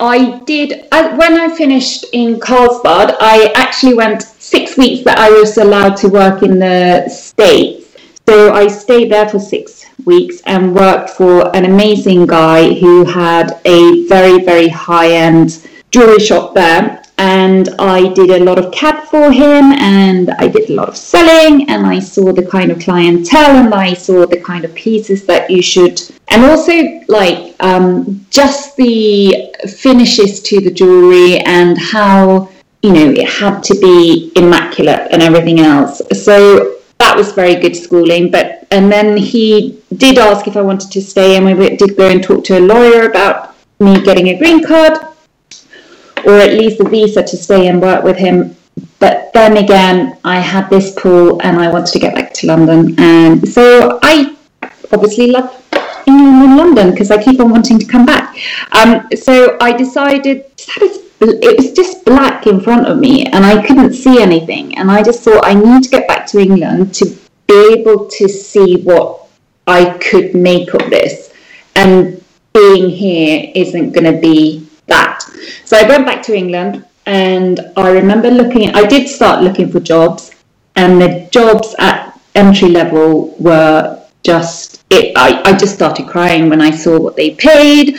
[0.00, 5.30] I did, I, when I finished in Carlsbad, I actually went six weeks that I
[5.30, 7.96] was allowed to work in the States.
[8.28, 13.60] So I stayed there for six weeks and worked for an amazing guy who had
[13.64, 19.08] a very, very high end jewelry shop there and I did a lot of CAD
[19.08, 22.78] for him and I did a lot of selling and I saw the kind of
[22.78, 26.74] clientele and I saw the kind of pieces that you should and also
[27.08, 32.48] like um, just the finishes to the jewelry and how
[32.84, 37.74] you know it had to be immaculate and everything else so that was very good
[37.74, 41.96] schooling but and then he did ask if I wanted to stay and we did
[41.96, 44.98] go and talk to a lawyer about me getting a green card
[46.26, 48.56] or at least a visa to stay and work with him.
[48.98, 52.98] But then again, I had this pull and I wanted to get back to London.
[52.98, 54.34] And so I
[54.92, 55.62] obviously love
[56.06, 58.36] England and London because I keep on wanting to come back.
[58.72, 60.44] Um, so I decided
[61.20, 64.76] it was just black in front of me and I couldn't see anything.
[64.76, 67.06] And I just thought I need to get back to England to
[67.46, 69.28] be able to see what
[69.66, 71.32] I could make of this.
[71.76, 72.22] And
[72.52, 75.22] being here isn't going to be that.
[75.64, 79.80] So I went back to England and I remember looking, I did start looking for
[79.80, 80.30] jobs,
[80.76, 86.60] and the jobs at entry level were just, it, I, I just started crying when
[86.60, 87.98] I saw what they paid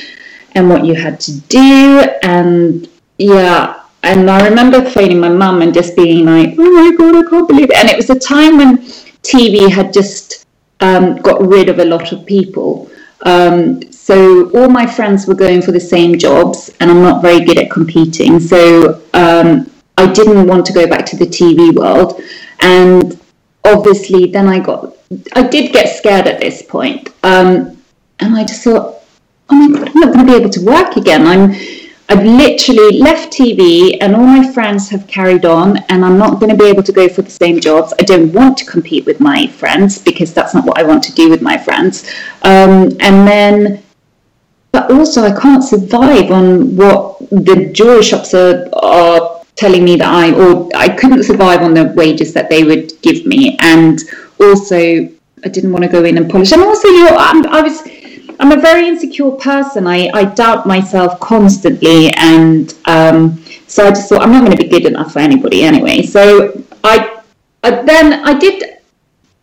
[0.53, 2.03] and what you had to do.
[2.23, 7.25] And yeah, and I remember phoning my mum and just being like, oh my God,
[7.25, 7.75] I can't believe it.
[7.75, 8.77] And it was a time when
[9.23, 10.45] TV had just
[10.79, 12.89] um, got rid of a lot of people.
[13.21, 17.43] Um, so all my friends were going for the same jobs, and I'm not very
[17.43, 18.39] good at competing.
[18.39, 22.21] So um, I didn't want to go back to the TV world,
[22.59, 23.19] and
[23.63, 24.95] obviously then I got
[25.33, 27.81] I did get scared at this point, um,
[28.19, 29.01] and I just thought,
[29.49, 31.25] oh my god, I'm not going to be able to work again.
[31.25, 31.55] I'm
[32.07, 36.51] I've literally left TV and all my friends have carried on, and I'm not going
[36.51, 37.93] to be able to go for the same jobs.
[37.99, 41.13] I don't want to compete with my friends because that's not what I want to
[41.13, 42.07] do with my friends.
[42.43, 43.83] Um, and then,
[44.71, 50.07] but also, I can't survive on what the jewelry shops are, are telling me that
[50.07, 53.57] I, or I couldn't survive on the wages that they would give me.
[53.61, 53.99] And
[54.39, 56.51] also, I didn't want to go in and polish.
[56.51, 57.81] And also, you know, I was
[58.39, 59.87] I'm a very insecure person.
[59.87, 64.63] I, I doubt myself constantly, and um, so I just thought I'm not going to
[64.63, 66.01] be good enough for anybody anyway.
[66.03, 67.21] So I,
[67.63, 68.79] I then I did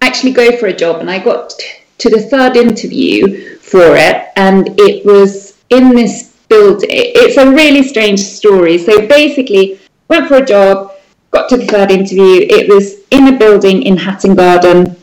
[0.00, 1.52] actually go for a job, and I got
[1.98, 6.90] to the third interview for it, and it was in this building.
[6.90, 8.78] It's a really strange story.
[8.78, 10.92] So basically, went for a job,
[11.30, 12.46] got to the third interview.
[12.48, 14.96] It was in a building in Hatton Garden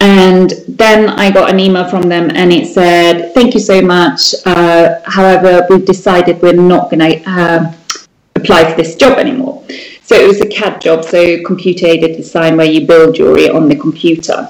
[0.00, 4.34] and then I got an email from them and it said, Thank you so much.
[4.44, 7.74] Uh, however, we've decided we're not going to uh,
[8.34, 9.64] apply for this job anymore.
[10.02, 13.68] So it was a CAD job, so computer aided design, where you build jewelry on
[13.68, 14.48] the computer.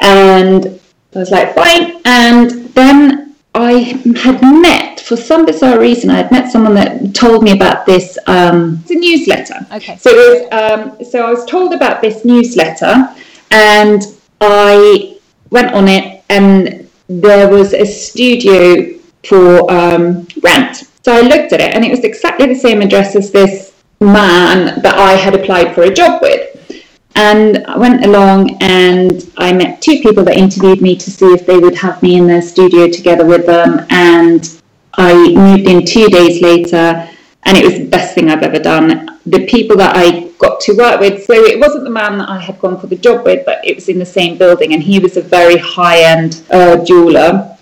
[0.00, 0.80] And
[1.14, 2.00] I was like, Fine.
[2.04, 3.72] And then I
[4.16, 8.18] had met, for some bizarre reason, I had met someone that told me about this.
[8.26, 9.66] Um, it's a newsletter.
[9.72, 9.96] Okay.
[9.96, 13.14] So it was, um, so I was told about this newsletter,
[13.52, 14.02] and
[14.40, 15.18] I
[15.50, 20.84] went on it and there was a studio for um, rent.
[21.02, 24.80] So I looked at it and it was exactly the same address as this man
[24.82, 26.46] that I had applied for a job with.
[27.16, 31.44] And I went along and I met two people that interviewed me to see if
[31.44, 33.86] they would have me in their studio together with them.
[33.90, 34.48] And
[34.94, 37.08] I moved in two days later
[37.42, 39.18] and it was the best thing I've ever done.
[39.26, 42.38] The people that I got to work with, so it wasn't the man that I
[42.38, 44.98] had gone for the job with, but it was in the same building, and he
[44.98, 47.56] was a very high end uh, jeweler.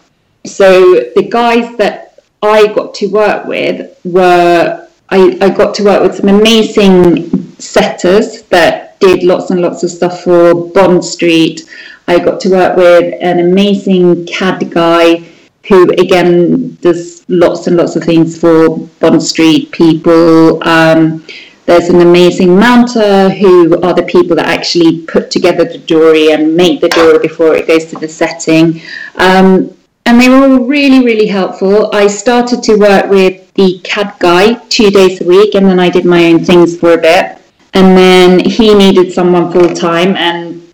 [0.46, 6.02] So the guys that I got to work with were I, I got to work
[6.02, 11.62] with some amazing setters that did lots and lots of stuff for Bond Street.
[12.06, 15.26] I got to work with an amazing CAD guy
[15.66, 20.62] who, again, does lots and lots of things for Bond Street people.
[20.66, 21.24] Um,
[21.68, 26.56] there's an amazing mounter who are the people that actually put together the jewelry and
[26.56, 28.80] make the jewelry before it goes to the setting.
[29.16, 31.94] Um, and they were all really, really helpful.
[31.94, 35.90] I started to work with the CAD guy two days a week, and then I
[35.90, 37.38] did my own things for a bit.
[37.74, 40.72] And then he needed someone full time, and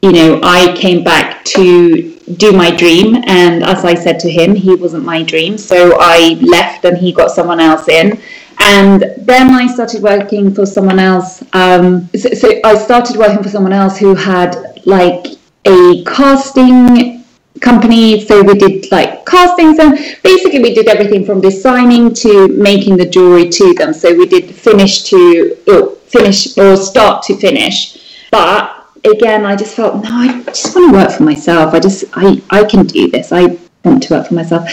[0.00, 3.16] you know, I came back to do my dream.
[3.26, 7.10] And as I said to him, he wasn't my dream, so I left, and he
[7.10, 8.22] got someone else in.
[8.58, 11.42] And then I started working for someone else.
[11.52, 15.26] Um, so, so I started working for someone else who had like
[15.64, 17.24] a casting
[17.60, 18.20] company.
[18.20, 23.06] So we did like castings and basically we did everything from designing to making the
[23.06, 23.92] jewelry to them.
[23.92, 28.28] So we did finish to or finish or start to finish.
[28.30, 31.74] But again, I just felt no, I just want to work for myself.
[31.74, 33.32] I just I I can do this.
[33.32, 34.68] I want to work for myself.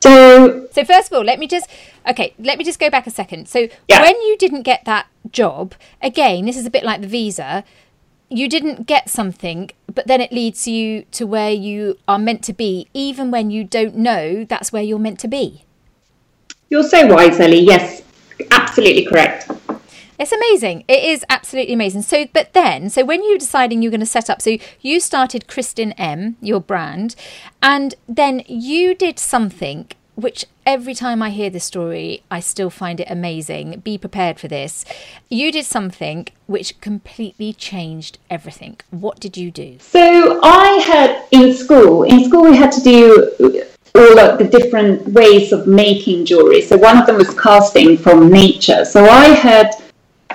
[0.00, 1.68] So so first of all, let me just
[2.08, 3.48] okay, let me just go back a second.
[3.48, 4.00] So yeah.
[4.00, 7.64] when you didn't get that job, again, this is a bit like the visa
[8.30, 12.52] you didn't get something, but then it leads you to where you are meant to
[12.52, 15.64] be, even when you don't know that's where you're meant to be.
[16.68, 17.60] You're so wise, Ellie.
[17.60, 18.02] Yes,
[18.50, 19.50] absolutely correct.
[20.18, 20.84] It's amazing.
[20.88, 22.02] It is absolutely amazing.
[22.02, 25.00] So, but then, so when you were deciding you're going to set up, so you
[25.00, 27.14] started Kristin M, your brand,
[27.62, 33.00] and then you did something which every time I hear this story, I still find
[33.00, 33.80] it amazing.
[33.80, 34.84] Be prepared for this.
[35.30, 38.76] You did something which completely changed everything.
[38.90, 39.78] What did you do?
[39.80, 43.64] So I had in school, in school we had to do
[43.94, 46.60] all of the different ways of making jewelry.
[46.60, 48.84] So one of them was casting from nature.
[48.84, 49.70] So I had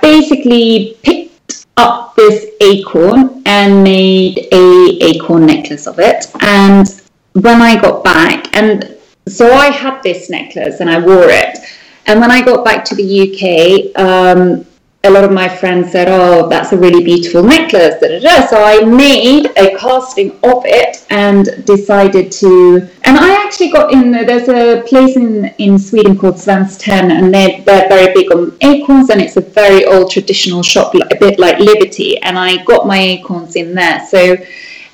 [0.02, 6.26] basically picked up this acorn and made a acorn necklace of it.
[6.40, 6.88] And
[7.34, 8.94] when I got back, and
[9.26, 11.58] so I had this necklace and I wore it.
[12.06, 14.66] And when I got back to the UK, um,
[15.04, 18.46] a lot of my friends said, "Oh, that's a really beautiful necklace." Da, da, da.
[18.46, 22.88] So I made a casting of it and decided to.
[23.04, 24.12] And I actually got in.
[24.12, 29.10] There's a place in in Sweden called Svenskt and they're they're very big on acorns,
[29.10, 32.18] and it's a very old traditional shop, a bit like Liberty.
[32.22, 34.06] And I got my acorns in there.
[34.06, 34.36] So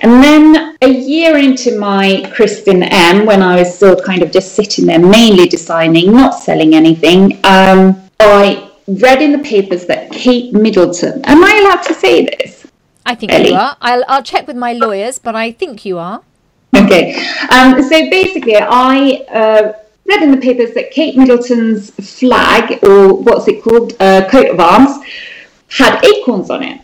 [0.01, 4.55] and then a year into my Kristin M, when I was still kind of just
[4.55, 10.53] sitting there, mainly designing, not selling anything, um, I read in the papers that Kate
[10.53, 12.67] Middleton, am I allowed to say this?
[13.05, 13.49] I think Ellie?
[13.49, 13.77] you are.
[13.81, 16.21] I'll, I'll check with my lawyers, but I think you are.
[16.75, 17.15] Okay.
[17.51, 19.73] Um, so basically, I uh,
[20.05, 24.59] read in the papers that Kate Middleton's flag, or what's it called, uh, coat of
[24.59, 25.05] arms,
[25.69, 26.81] had acorns on it.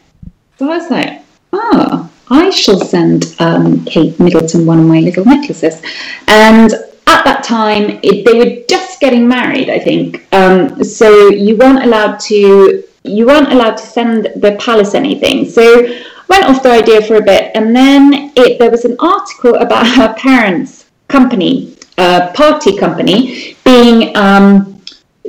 [0.59, 5.25] So I was like, oh, I shall send um, Kate Middleton one of my little
[5.25, 5.81] necklaces.
[6.27, 10.27] And at that time, it, they were just getting married, I think.
[10.33, 15.49] Um, so you weren't allowed to you weren't allowed to send the palace anything.
[15.49, 15.87] So
[16.27, 19.87] went off the idea for a bit, and then it, there was an article about
[19.87, 24.76] her parents' company, uh, party company, being um,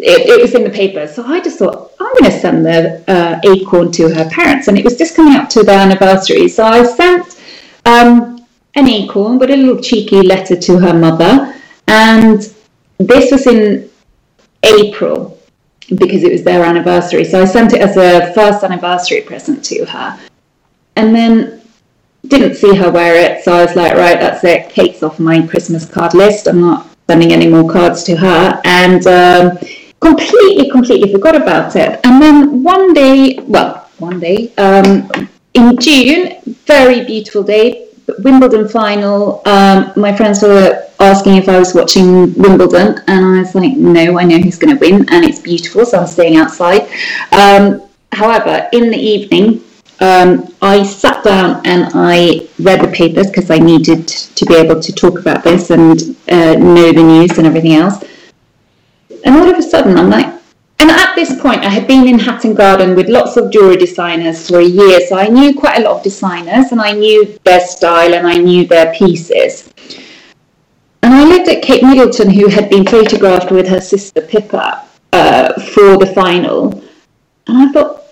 [0.03, 1.07] it, it, was in the paper.
[1.07, 4.69] So I just thought, I'm going to send the uh, acorn to her parents.
[4.69, 6.49] And it was just coming up to their anniversary.
[6.49, 7.41] So I sent
[7.85, 11.55] um, an acorn with a little cheeky letter to her mother.
[11.87, 12.41] And
[12.99, 13.91] this was in
[14.63, 15.39] April
[15.95, 17.25] because it was their anniversary.
[17.25, 20.19] So I sent it as a first anniversary present to her.
[20.97, 21.59] And then
[22.27, 23.45] didn't see her wear it.
[23.45, 24.71] So I was like, right, that's it.
[24.71, 26.47] Kate's off my Christmas card list.
[26.47, 28.61] I'm not sending any more cards to her.
[28.65, 29.59] And um,
[30.01, 32.01] completely, completely forgot about it.
[32.05, 35.09] And then one day, well, one day, um,
[35.55, 36.37] in June,
[36.67, 37.89] very beautiful day,
[38.21, 39.43] Wimbledon final.
[39.45, 44.19] Um, my friends were asking if I was watching Wimbledon, and I was like, no,
[44.19, 46.89] I know who's going to win, and it's beautiful, so I'm staying outside.
[47.33, 47.83] Um,
[48.13, 49.63] however, in the evening,
[50.01, 54.81] um, I sat down and I read the papers because I needed to be able
[54.81, 58.05] to talk about this and uh, know the news and everything else.
[59.25, 60.39] And all of a sudden, I'm like,
[60.81, 64.49] and at this point, I had been in Hatton Garden with lots of jewelry designers
[64.49, 67.61] for a year, so I knew quite a lot of designers and I knew their
[67.61, 69.73] style and I knew their pieces.
[71.03, 75.53] And I looked at Kate Middleton, who had been photographed with her sister Pippa uh,
[75.73, 76.73] for the final,
[77.49, 78.05] and I thought,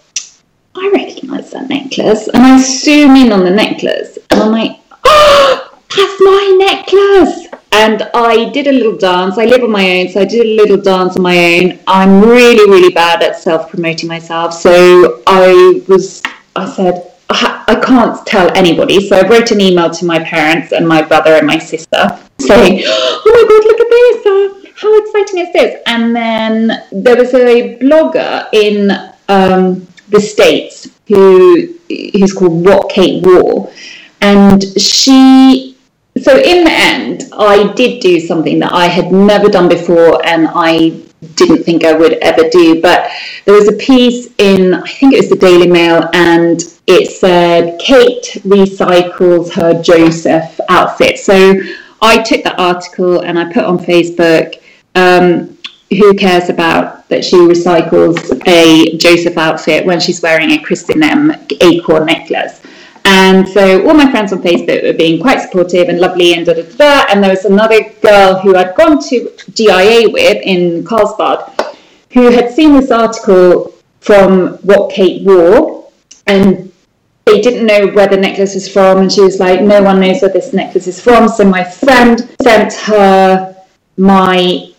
[0.75, 2.29] I recognise that necklace.
[2.29, 7.46] And I zoom in on the necklace, and I'm like, oh, that's my necklace.
[7.77, 9.37] And I did a little dance.
[9.39, 11.79] I live on my own, so I did a little dance on my own.
[11.87, 14.55] I'm really, really bad at self promoting myself.
[14.55, 16.23] So I was,
[16.55, 19.07] I said, I can't tell anybody.
[19.07, 22.03] So I wrote an email to my parents and my brother and my sister
[22.39, 24.17] saying, Oh my God, look at this.
[24.27, 25.83] Uh, how exciting is this?
[25.87, 28.91] And then there was a blogger in
[29.29, 33.71] um, the States who who's called What Kate Wore.
[34.21, 35.76] And she
[36.21, 40.49] so in the end, I did do something that I had never done before and
[40.55, 41.01] I
[41.35, 42.81] didn't think I would ever do.
[42.81, 43.11] But
[43.45, 47.79] there was a piece in, I think it was the Daily Mail, and it said
[47.79, 51.19] Kate recycles her Joseph outfit.
[51.19, 51.55] So
[52.01, 54.63] I took that article and I put on Facebook.
[54.95, 55.57] Um,
[55.91, 61.33] who cares about that she recycles a Joseph outfit when she's wearing a Kristin M
[61.61, 62.61] acorn necklace?
[63.09, 66.55] And so all my friends on Facebook were being quite supportive and lovely and da
[66.55, 67.07] da da.
[67.09, 71.39] And there was another girl who I'd gone to GIA with in Carlsbad
[72.13, 75.89] who had seen this article from what Kate wore
[76.27, 76.73] and
[77.27, 78.99] they didn't know where the necklace was from.
[78.99, 81.29] And she was like, no one knows where this necklace is from.
[81.29, 83.57] So my friend sent her
[83.97, 84.73] my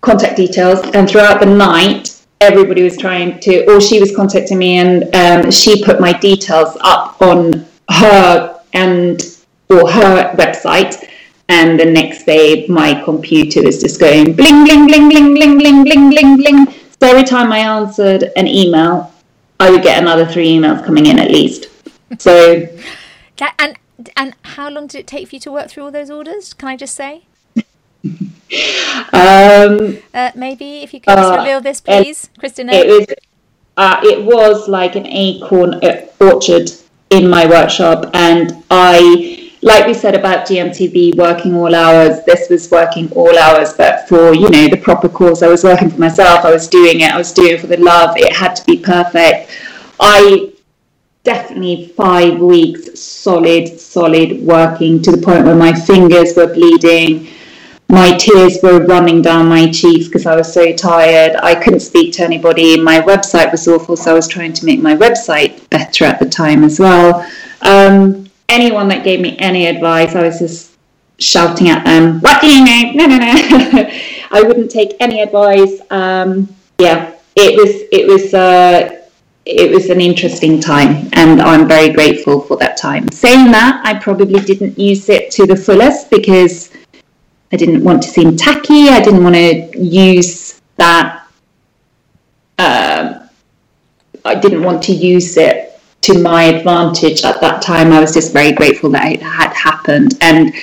[0.00, 0.80] contact details.
[0.94, 2.11] And throughout the night,
[2.42, 6.76] everybody was trying to, or she was contacting me, and um, she put my details
[6.80, 9.22] up on her and
[9.68, 11.08] or her website.
[11.48, 15.84] And the next day, my computer was just going bling, bling, bling, bling, bling, bling,
[15.84, 16.66] bling, bling, bling.
[17.00, 19.12] So every time I answered an email,
[19.60, 21.66] I would get another three emails coming in at least.
[22.18, 22.66] So,
[23.58, 23.78] and
[24.16, 26.54] and how long did it take for you to work through all those orders?
[26.54, 27.26] Can I just say?
[29.12, 32.72] Um, uh, maybe if you could uh, reveal this, please, Christina.
[32.72, 33.16] It was,
[33.76, 36.70] uh, it was like an acorn uh, orchard
[37.10, 42.70] in my workshop, and I, like we said about GMTV working all hours, this was
[42.70, 45.42] working all hours, but for you know the proper cause.
[45.42, 46.44] I was working for myself.
[46.44, 47.12] I was doing it.
[47.12, 48.16] I was doing it for the love.
[48.16, 49.50] It had to be perfect.
[49.98, 50.52] I
[51.24, 57.28] definitely five weeks solid, solid working to the point where my fingers were bleeding
[57.88, 61.36] my tears were running down my cheeks because I was so tired.
[61.36, 62.80] I couldn't speak to anybody.
[62.80, 66.28] My website was awful, so I was trying to make my website better at the
[66.28, 67.28] time as well.
[67.60, 70.72] Um, anyone that gave me any advice, I was just
[71.18, 72.92] shouting at them, What do you know?
[72.94, 73.90] No, no, no.
[74.30, 75.80] I wouldn't take any advice.
[75.90, 78.98] Um, yeah, it was, it was, uh,
[79.44, 83.10] it was an interesting time and I'm very grateful for that time.
[83.10, 86.71] Saying that, I probably didn't use it to the fullest because
[87.52, 88.88] I didn't want to seem tacky.
[88.88, 91.26] I didn't want to use that.
[92.58, 93.26] Uh,
[94.24, 97.92] I didn't want to use it to my advantage at that time.
[97.92, 100.16] I was just very grateful that it had happened.
[100.20, 100.54] And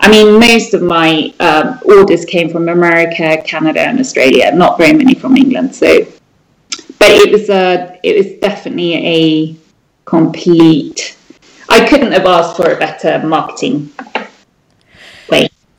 [0.00, 4.52] I mean, most of my um, orders came from America, Canada, and Australia.
[4.54, 5.74] Not very many from England.
[5.74, 6.06] So,
[6.98, 9.56] but it was a, it was definitely a
[10.04, 11.16] complete.
[11.68, 13.90] I couldn't have asked for a better marketing.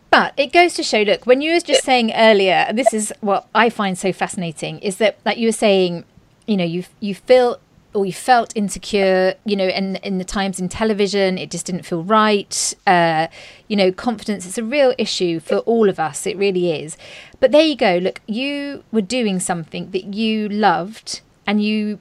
[0.10, 3.48] But it goes to show, look, when you were just saying earlier, this is what
[3.54, 6.06] I find so fascinating, is that like you were saying,
[6.46, 7.60] you know, you you feel
[7.94, 11.84] or you felt insecure, you know, and in the times in television, it just didn't
[11.84, 12.74] feel right.
[12.86, 13.28] Uh,
[13.68, 16.28] you know, confidence is a real issue for all of us.
[16.28, 16.96] It really is.
[17.40, 17.98] But there you go.
[17.98, 22.00] Look, you were doing something that you loved and you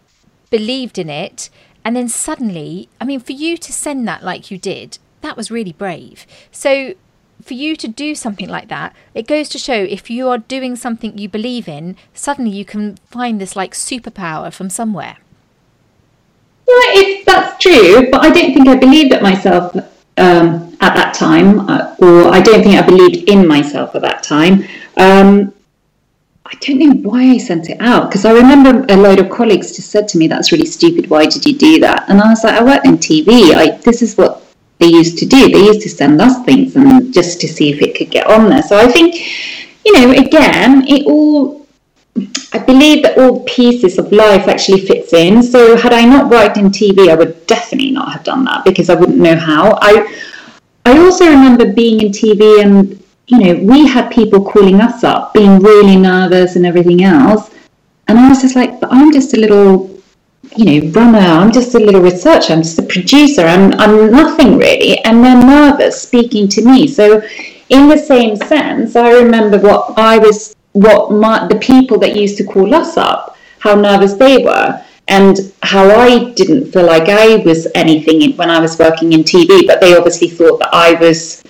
[0.50, 1.48] believed in it.
[1.84, 5.50] And then suddenly, I mean, for you to send that like you did, that was
[5.50, 6.26] really brave.
[6.50, 6.94] So
[7.42, 10.76] for you to do something like that, it goes to show if you are doing
[10.76, 15.16] something you believe in, suddenly you can find this like superpower from somewhere.
[16.68, 19.74] Yeah, it, that's true, but I don't think I believed it myself
[20.16, 24.22] um, at that time, uh, or I don't think I believed in myself at that
[24.22, 24.64] time.
[24.96, 25.52] Um,
[26.44, 29.76] I don't know why I sent it out because I remember a load of colleagues
[29.76, 31.10] just said to me, "That's really stupid.
[31.10, 33.54] Why did you do that?" And I was like, "I work in TV.
[33.54, 34.45] I, this is what
[34.78, 35.48] they used to do.
[35.48, 38.48] They used to send us things and just to see if it could get on
[38.48, 38.62] there.
[38.62, 39.14] So I think,
[39.84, 41.66] you know, again, it all
[42.52, 45.42] I believe that all pieces of life actually fits in.
[45.42, 48.88] So had I not worked in TV, I would definitely not have done that because
[48.88, 49.78] I wouldn't know how.
[49.82, 49.92] I
[50.86, 55.34] I also remember being in TV and you know, we had people calling us up,
[55.34, 57.50] being really nervous and everything else.
[58.08, 59.95] And I was just like, but I'm just a little
[60.56, 64.56] you know, runner, I'm just a little researcher, I'm just a producer, I'm, I'm nothing
[64.56, 64.98] really.
[65.04, 66.86] And they're nervous speaking to me.
[66.86, 67.22] So,
[67.68, 72.36] in the same sense, I remember what I was, what my, the people that used
[72.38, 77.36] to call us up, how nervous they were, and how I didn't feel like I
[77.36, 81.42] was anything when I was working in TV, but they obviously thought that I was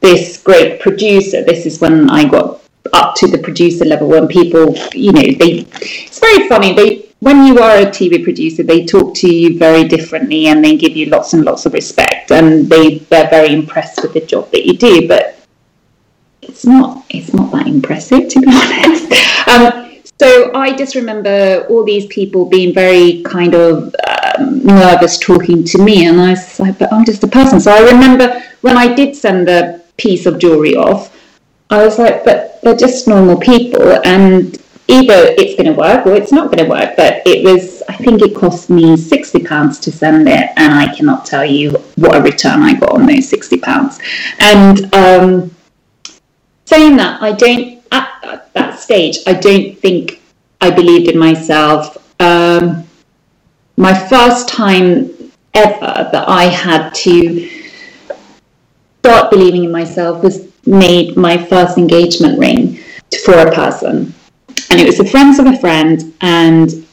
[0.00, 1.42] this great producer.
[1.42, 2.60] This is when I got
[2.92, 5.66] up to the producer level when people, you know, they.
[5.80, 6.74] It's very funny.
[6.74, 10.76] They when you are a TV producer, they talk to you very differently and they
[10.76, 14.50] give you lots and lots of respect and they they're very impressed with the job
[14.50, 15.08] that you do.
[15.08, 15.38] But
[16.42, 19.48] it's not it's not that impressive to be honest.
[19.48, 19.86] Um,
[20.18, 25.78] so I just remember all these people being very kind of um, nervous talking to
[25.78, 28.92] me, and I was like, "But I'm just a person." So I remember when I
[28.94, 31.14] did send the piece of jewelry off,
[31.68, 34.58] I was like, "But they're just normal people, and
[34.88, 37.96] either it's going to work or it's not going to work." But it was, I
[37.96, 42.16] think, it cost me sixty pounds to send it, and I cannot tell you what
[42.16, 43.98] a return I got on those sixty pounds.
[44.38, 45.54] And um,
[46.64, 49.18] saying that, I don't at, at, that stage.
[49.26, 50.22] I don't think
[50.60, 51.96] I believed in myself.
[52.20, 52.84] Um,
[53.76, 55.10] my first time
[55.54, 57.48] ever that I had to
[58.98, 62.78] start believing in myself was made my first engagement ring
[63.24, 64.12] for a person,
[64.70, 66.86] and it was the friends of a friend, and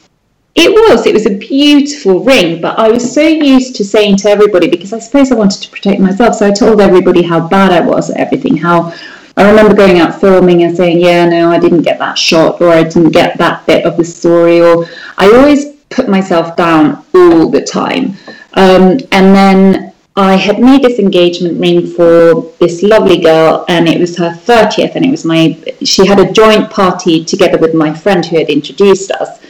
[0.54, 1.06] it was.
[1.06, 4.92] It was a beautiful ring, but I was so used to saying to everybody because
[4.92, 6.36] I suppose I wanted to protect myself.
[6.36, 8.94] So I told everybody how bad I was at everything, how
[9.36, 12.68] I remember going out filming and saying, yeah, no, I didn't get that shot or
[12.68, 14.60] I didn't get that bit of the story.
[14.60, 14.86] Or
[15.18, 18.16] I always put myself down all the time.
[18.54, 23.98] Um, and then I had made this engagement ring for this lovely girl, and it
[23.98, 27.92] was her 30th, and it was my, she had a joint party together with my
[27.92, 29.40] friend who had introduced us.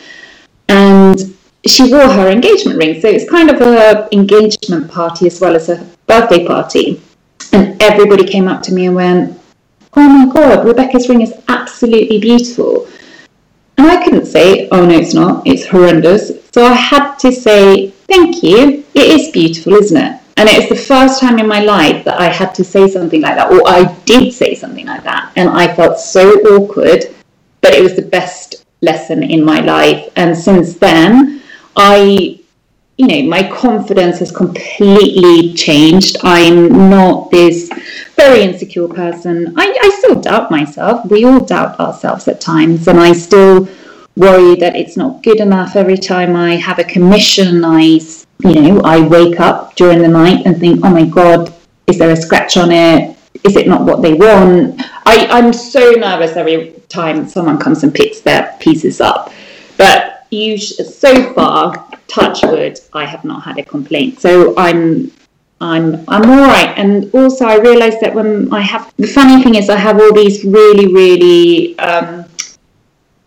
[0.69, 1.37] And
[1.67, 2.99] she wore her engagement ring.
[2.99, 7.01] So it's kind of a engagement party as well as a birthday party.
[7.53, 9.41] And everybody came up to me and went,
[9.97, 12.89] oh my god, Rebecca's ring is absolutely beautiful.
[13.77, 16.33] And I couldn't say, oh no, it's not, it's horrendous.
[16.53, 20.21] So I had to say, thank you, it is beautiful, isn't it?
[20.37, 23.20] And it was the first time in my life that I had to say something
[23.20, 25.32] like that, or I did say something like that.
[25.37, 27.14] And I felt so awkward,
[27.61, 30.12] but it was the best lesson in my life.
[30.16, 31.43] And since then,
[31.76, 32.41] I
[32.97, 36.16] you know, my confidence has completely changed.
[36.22, 37.68] I'm not this
[38.14, 39.53] very insecure person.
[39.59, 41.05] I, I still doubt myself.
[41.11, 43.68] We all doubt ourselves at times, and I still
[44.16, 47.64] worry that it's not good enough every time I have a commission.
[47.64, 47.99] I,
[48.41, 51.53] you know, I wake up during the night and think, oh my God,
[51.87, 53.16] is there a scratch on it?
[53.45, 54.80] Is it not what they want?
[55.07, 59.32] I, I'm so nervous every time someone comes and picks their pieces up.
[59.76, 64.20] But you, so far, touch wood, I have not had a complaint.
[64.20, 65.12] So I'm
[65.61, 66.74] I'm I'm all right.
[66.76, 70.12] And also, I realised that when I have the funny thing is, I have all
[70.12, 72.24] these really, really um,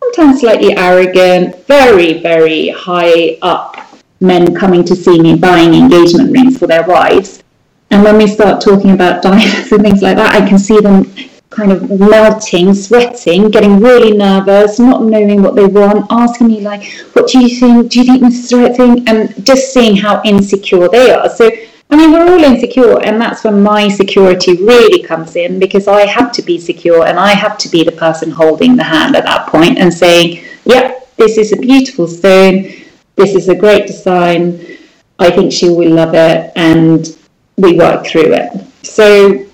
[0.02, 3.77] sometimes slightly arrogant, very, very high up
[4.20, 7.44] men coming to see me buying engagement rings for their wives.
[7.92, 11.06] And when we start talking about diamonds and things like that, I can see them
[11.50, 16.84] kind of melting, sweating, getting really nervous, not knowing what they want, asking me like,
[17.14, 17.92] "What do you think?
[17.92, 21.30] Do you think this is the right thing?" And just seeing how insecure they are.
[21.30, 21.50] So,
[21.90, 26.06] I mean, we're all insecure, and that's when my security really comes in because I
[26.06, 29.24] have to be secure and I have to be the person holding the hand at
[29.24, 32.72] that point and saying, "Yep, this is a beautiful stone.
[33.18, 34.78] This is a great design.
[35.20, 37.18] I think she will love it," and
[37.58, 38.52] we work through it.
[38.84, 39.48] So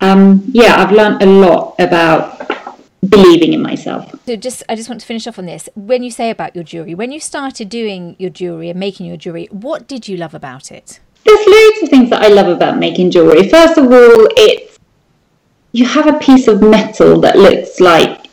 [0.00, 2.38] um, yeah, I've learned a lot about
[3.06, 4.14] believing in myself.
[4.26, 5.68] So just I just want to finish off on this.
[5.74, 9.16] When you say about your jewelry, when you started doing your jewelry and making your
[9.16, 11.00] jewelry, what did you love about it?
[11.24, 13.48] There's loads of things that I love about making jewelry.
[13.48, 14.78] First of all, it's
[15.72, 18.26] you have a piece of metal that looks like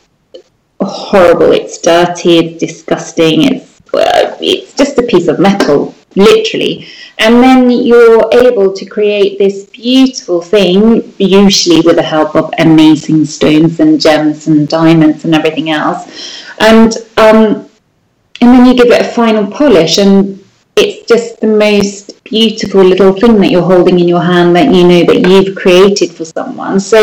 [0.79, 1.51] horrible.
[1.51, 2.37] It's dirty.
[2.37, 3.43] It's disgusting.
[3.43, 6.87] It's it's just a piece of metal, literally.
[7.19, 13.25] And then you're able to create this beautiful thing, usually with the help of amazing
[13.25, 16.45] stones and gems and diamonds and everything else.
[16.59, 17.67] And um,
[18.39, 20.43] and then you give it a final polish, and
[20.75, 24.87] it's just the most beautiful little thing that you're holding in your hand that you
[24.87, 26.79] know that you've created for someone.
[26.79, 26.99] So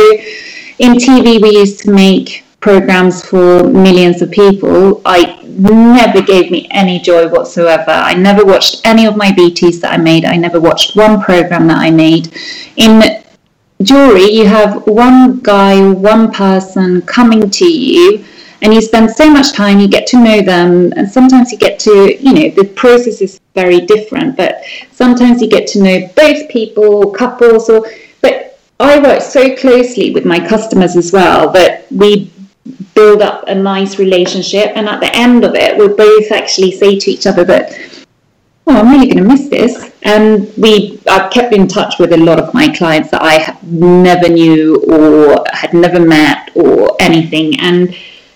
[0.79, 5.03] in TV, we used to make programs for millions of people.
[5.05, 7.91] I never gave me any joy whatsoever.
[7.91, 10.25] I never watched any of my VTs that I made.
[10.25, 12.35] I never watched one program that I made.
[12.77, 13.23] In
[13.83, 18.25] jewelry, you have one guy, one person coming to you,
[18.63, 21.79] and you spend so much time, you get to know them, and sometimes you get
[21.81, 26.49] to, you know, the process is very different, but sometimes you get to know both
[26.49, 27.87] people, couples, or,
[28.23, 32.31] but I work so closely with my customers as well that we
[32.95, 34.73] build up a nice relationship.
[34.75, 37.73] And at the end of it, we both actually say to each other that
[38.67, 39.93] oh, I'm really going to miss this.
[40.03, 44.29] And we, I've kept in touch with a lot of my clients that I never
[44.29, 47.59] knew or had never met or anything.
[47.61, 47.95] And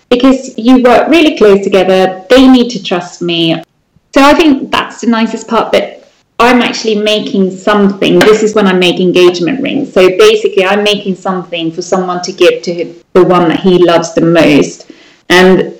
[0.08, 3.62] because you work really close together, they need to trust me.
[4.14, 5.72] So I think that's the nicest part.
[5.72, 5.97] But
[6.40, 8.18] I'm actually making something.
[8.20, 9.92] This is when I make engagement rings.
[9.92, 14.14] So basically, I'm making something for someone to give to the one that he loves
[14.14, 14.90] the most.
[15.28, 15.74] And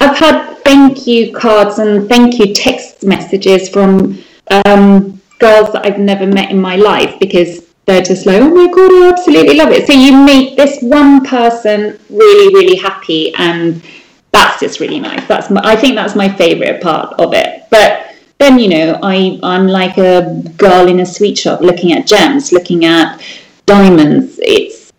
[0.00, 4.18] I've had thank you cards and thank you text messages from
[4.64, 8.70] um, girls that I've never met in my life because they're just like, oh my
[8.72, 9.86] god, I absolutely love it.
[9.86, 13.82] So you make this one person really, really happy, and
[14.30, 15.26] that's just really nice.
[15.26, 17.64] That's my, I think that's my favorite part of it.
[17.70, 22.06] But then you know, I I'm like a girl in a sweet shop looking at
[22.06, 23.20] gems, looking at
[23.66, 24.38] diamonds.
[24.42, 24.92] It's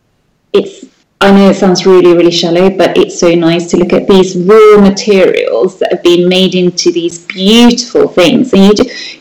[0.53, 0.85] it's
[1.21, 4.37] I know it sounds really, really shallow, but it's so nice to look at these
[4.37, 8.53] raw materials that have been made into these beautiful things.
[8.53, 9.19] And you just,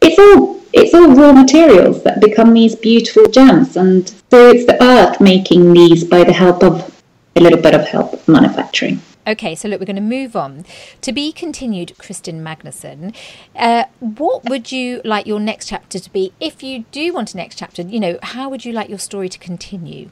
[0.00, 3.76] it's all it's all raw materials that become these beautiful gems.
[3.76, 6.92] And so it's the earth making these by the help of
[7.36, 9.00] a little bit of help manufacturing.
[9.26, 10.64] Okay, so look, we're going to move on.
[11.00, 13.14] To be continued, Kristin Magnusson.
[13.56, 16.32] Uh, what would you like your next chapter to be?
[16.40, 19.28] If you do want a next chapter, you know, how would you like your story
[19.28, 20.10] to continue?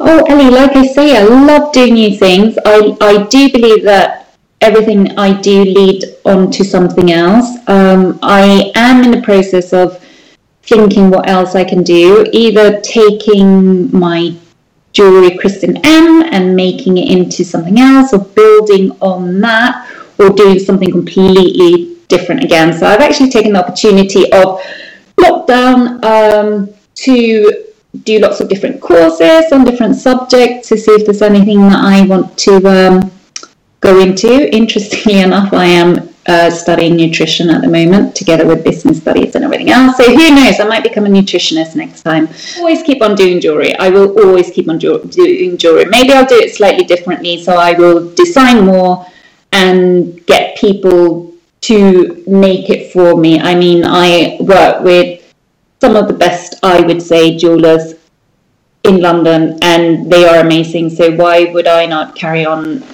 [0.00, 2.56] Oh, Ellie, like I say, I love doing new things.
[2.64, 7.58] I, I do believe that everything I do lead on to something else.
[7.66, 10.02] Um, I am in the process of
[10.62, 14.34] thinking what else I can do, either taking my
[14.92, 20.58] jewelry Kristin M and making it into something else, or building on that, or doing
[20.58, 22.72] something completely different again.
[22.72, 24.60] So I've actually taken the opportunity of
[25.18, 27.64] lockdown um, to
[28.04, 32.06] do lots of different courses on different subjects to see if there's anything that I
[32.06, 33.10] want to um,
[33.80, 34.54] go into.
[34.54, 39.44] Interestingly enough, I am uh, studying nutrition at the moment together with business studies and
[39.44, 39.96] everything else.
[39.96, 42.28] So who knows, I might become a nutritionist next time.
[42.58, 43.76] Always keep on doing jewelry.
[43.78, 45.86] I will always keep on do- doing jewelry.
[45.86, 47.42] Maybe I'll do it slightly differently.
[47.42, 49.06] So I will design more
[49.52, 53.40] and get people to make it for me.
[53.40, 55.34] I mean, I work with
[55.80, 57.94] some of the best, I would say, jewelers
[58.84, 60.90] in London, and they are amazing.
[60.90, 62.84] So why would I not carry on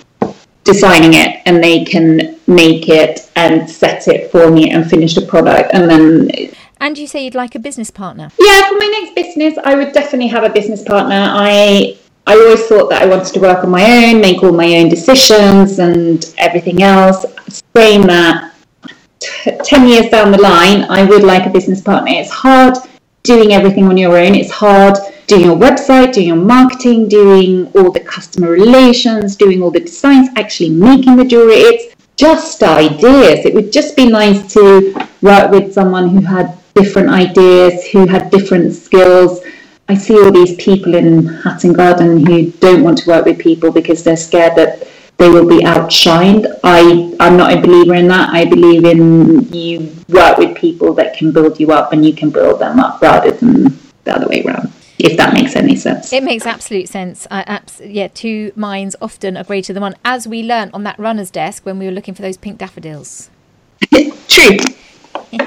[0.73, 5.23] designing it and they can make it and set it for me and finish the
[5.23, 6.51] product and then
[6.81, 9.93] and you say you'd like a business partner yeah for my next business i would
[9.93, 11.97] definitely have a business partner i
[12.27, 14.89] i always thought that i wanted to work on my own make all my own
[14.89, 17.25] decisions and everything else
[17.75, 18.53] saying that
[19.21, 22.13] 10 years down the line, I would like a business partner.
[22.13, 22.75] It's hard
[23.23, 24.35] doing everything on your own.
[24.35, 24.97] It's hard
[25.29, 30.29] doing your website, doing your marketing, doing all the customer relations, doing all the designs,
[30.37, 31.55] actually making the jewelry.
[31.55, 33.45] It's just ideas.
[33.45, 38.31] It would just be nice to work with someone who had different ideas, who had
[38.31, 39.41] different skills.
[39.91, 43.71] I see all these people in Hatton Garden who don't want to work with people
[43.71, 46.47] because they're scared that they will be outshined.
[46.65, 48.31] I, I'm not a believer in that.
[48.31, 52.31] I believe in you work with people that can build you up and you can
[52.31, 54.73] build them up rather than the other way around.
[54.99, 56.13] If that makes any sense.
[56.13, 57.27] It makes absolute sense.
[57.31, 60.99] I, abs- yeah, two minds often are greater than one, as we learned on that
[60.99, 63.31] runner's desk when we were looking for those pink daffodils.
[64.29, 64.57] True.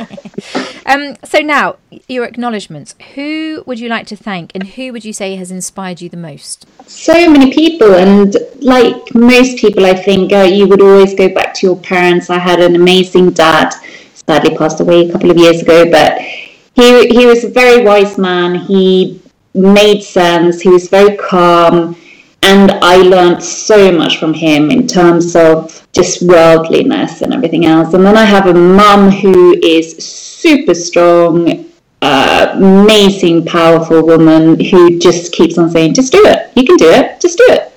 [0.86, 1.78] um, so now,
[2.08, 2.96] your acknowledgements.
[3.16, 6.18] Who would you like to thank, and who would you say has inspired you the
[6.18, 6.66] most?
[6.88, 11.54] So many people, and like most people, I think uh, you would always go back
[11.56, 12.30] to your parents.
[12.30, 13.74] I had an amazing dad,
[14.14, 18.18] sadly passed away a couple of years ago, but he he was a very wise
[18.18, 18.56] man.
[18.56, 19.22] He
[19.54, 20.62] made sense.
[20.62, 21.96] He was very calm
[22.44, 27.94] and I learned so much from him in terms of just worldliness and everything else.
[27.94, 31.70] And then I have a mum who is super strong,
[32.02, 36.52] uh, amazing, powerful woman who just keeps on saying, just do it.
[36.56, 37.22] You can do it.
[37.22, 37.72] Just do it.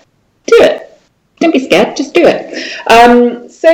[0.46, 1.00] Do it.
[1.40, 1.96] Don't be scared.
[1.96, 2.80] Just do it.
[2.90, 3.68] Um, so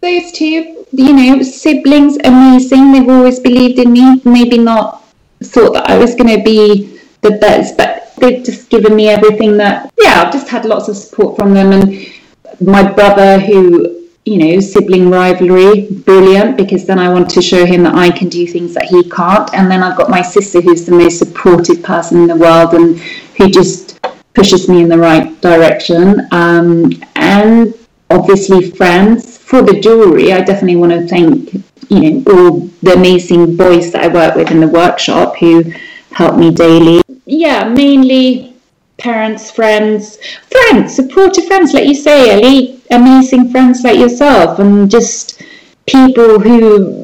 [0.00, 2.92] those two, you know, siblings, amazing.
[2.92, 4.22] They've always believed in me.
[4.24, 5.04] Maybe not
[5.42, 9.56] thought that I was going to be the best, but they've just given me everything
[9.56, 11.72] that yeah I've just had lots of support from them.
[11.72, 12.12] And
[12.60, 17.82] my brother who you know sibling rivalry brilliant because then I want to show him
[17.84, 19.52] that I can do things that he can't.
[19.54, 22.98] And then I've got my sister who's the most supportive person in the world and
[23.38, 24.00] who just
[24.34, 26.26] pushes me in the right direction.
[26.32, 27.74] Um, and
[28.10, 29.38] obviously friends.
[29.38, 31.52] For the jewelry I definitely want to thank
[31.88, 35.64] you know all the amazing boys that I work with in the workshop who
[36.10, 38.54] help me daily yeah, mainly
[38.98, 40.18] parents, friends,
[40.50, 45.42] friends, supportive friends, like you say, amazing friends like yourself, and just
[45.86, 47.02] people who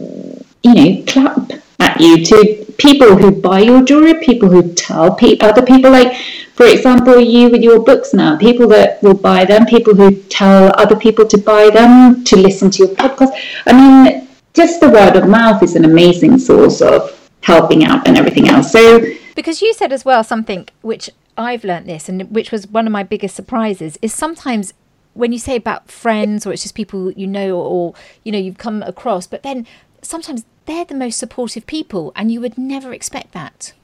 [0.63, 1.51] you know, clap
[1.81, 6.17] at you, to people who buy your jewelry, people who tell pe- other people, like,
[6.55, 10.73] for example, you with your books now, people that will buy them, people who tell
[10.77, 13.31] other people to buy them, to listen to your podcast.
[13.67, 18.19] I mean, just the word of mouth is an amazing source of helping out and
[18.19, 18.73] everything else.
[18.73, 19.01] So,
[19.39, 22.93] because you said as well something which I've learnt this, and which was one of
[22.93, 24.75] my biggest surprises, is sometimes
[25.15, 28.39] when you say about friends or it's just people you know or, or you know
[28.39, 29.65] you've come across, but then
[30.03, 33.75] sometimes they're the most supportive people, and you would never expect that.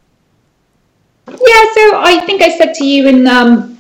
[1.29, 3.79] Yeah, so I think I said to you in um,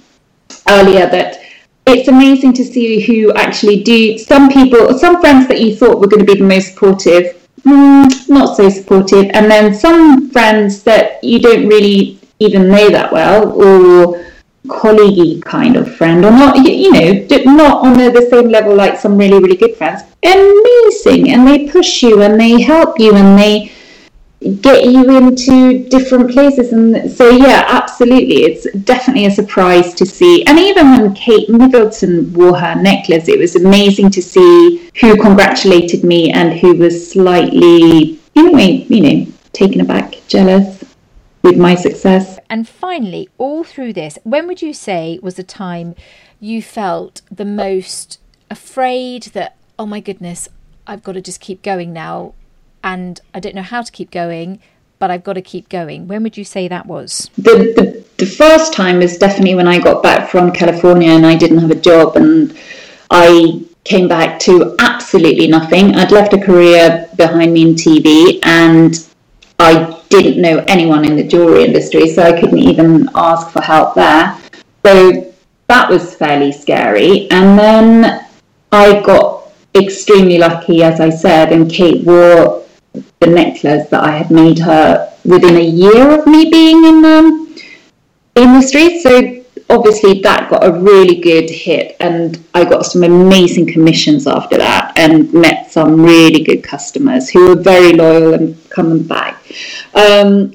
[0.68, 1.40] earlier that
[1.88, 4.16] it's amazing to see who actually do.
[4.16, 8.28] Some people, some friends that you thought were going to be the most supportive, mm,
[8.28, 13.52] not so supportive, and then some friends that you don't really even know that well,
[13.52, 14.24] or
[14.68, 18.98] colleague kind of friend, or not, you know, not on the, the same level like
[18.98, 20.02] some really, really good friends.
[20.22, 23.72] Amazing, and they push you and they help you and they
[24.60, 26.72] get you into different places.
[26.72, 30.44] And so, yeah, absolutely, it's definitely a surprise to see.
[30.46, 36.04] And even when Kate Middleton wore her necklace, it was amazing to see who congratulated
[36.04, 40.84] me and who was slightly, in a way, you know, taken aback, jealous
[41.42, 42.38] with my success.
[42.48, 45.94] And finally, all through this, when would you say was the time
[46.40, 48.18] you felt the most
[48.50, 50.48] afraid that, oh my goodness,
[50.86, 52.34] I've got to just keep going now
[52.84, 54.60] and I don't know how to keep going,
[55.00, 56.06] but I've got to keep going?
[56.06, 57.30] When would you say that was?
[57.36, 61.34] The, the, the first time is definitely when I got back from California and I
[61.34, 62.56] didn't have a job and
[63.10, 65.94] I came back to absolutely nothing.
[65.96, 68.94] I'd left a career behind me in TV and
[69.58, 73.94] I didn't know anyone in the jewelry industry, so I couldn't even ask for help
[73.94, 74.38] there.
[74.84, 75.32] So
[75.68, 77.30] that was fairly scary.
[77.30, 78.26] And then
[78.72, 82.63] I got extremely lucky, as I said, and Kate wore
[83.24, 87.18] the necklace that I had made her within a year of me being in the
[87.18, 87.56] um,
[88.34, 89.00] industry.
[89.00, 94.58] So obviously that got a really good hit and I got some amazing commissions after
[94.58, 99.42] that and met some really good customers who were very loyal and coming back.
[99.94, 100.54] Um,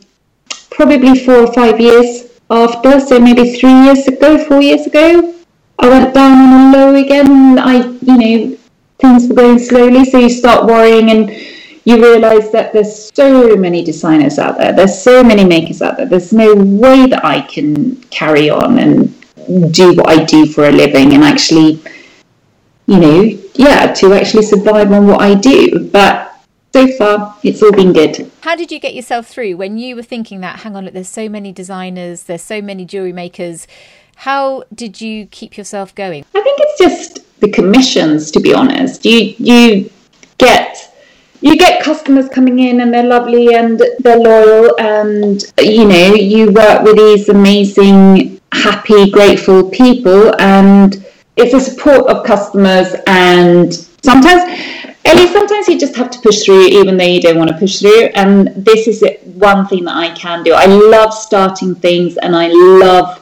[0.70, 5.34] probably four or five years after, so maybe three years ago, four years ago,
[5.80, 7.58] I went down on low again.
[7.58, 8.58] I, you know,
[9.00, 11.32] things were going slowly, so you start worrying and
[11.86, 16.06] you realize that there's so many designers out there, there's so many makers out there,
[16.06, 19.16] there's no way that I can carry on and
[19.72, 21.82] do what I do for a living and actually,
[22.86, 23.22] you know,
[23.56, 25.90] yeah, to actually survive on what I do.
[25.90, 26.30] But
[26.74, 28.32] so far, it's all been good.
[28.42, 31.10] How did you get yourself through when you were thinking that, hang on, look, there's
[31.10, 33.68] so many designers, there's so many jewelry makers?
[34.18, 36.26] How did you keep yourself going?
[36.36, 39.06] I think it's just the commissions, to be honest.
[39.06, 39.90] You, you
[40.38, 40.89] get
[41.42, 46.52] you get customers coming in and they're lovely and they're loyal and you know you
[46.52, 51.06] work with these amazing happy grateful people and
[51.38, 53.74] it's a support of customers and
[54.04, 54.44] sometimes
[55.06, 57.80] Ellie, sometimes you just have to push through even though you don't want to push
[57.80, 60.54] through and this is one thing that I can do.
[60.54, 63.19] I love starting things and I love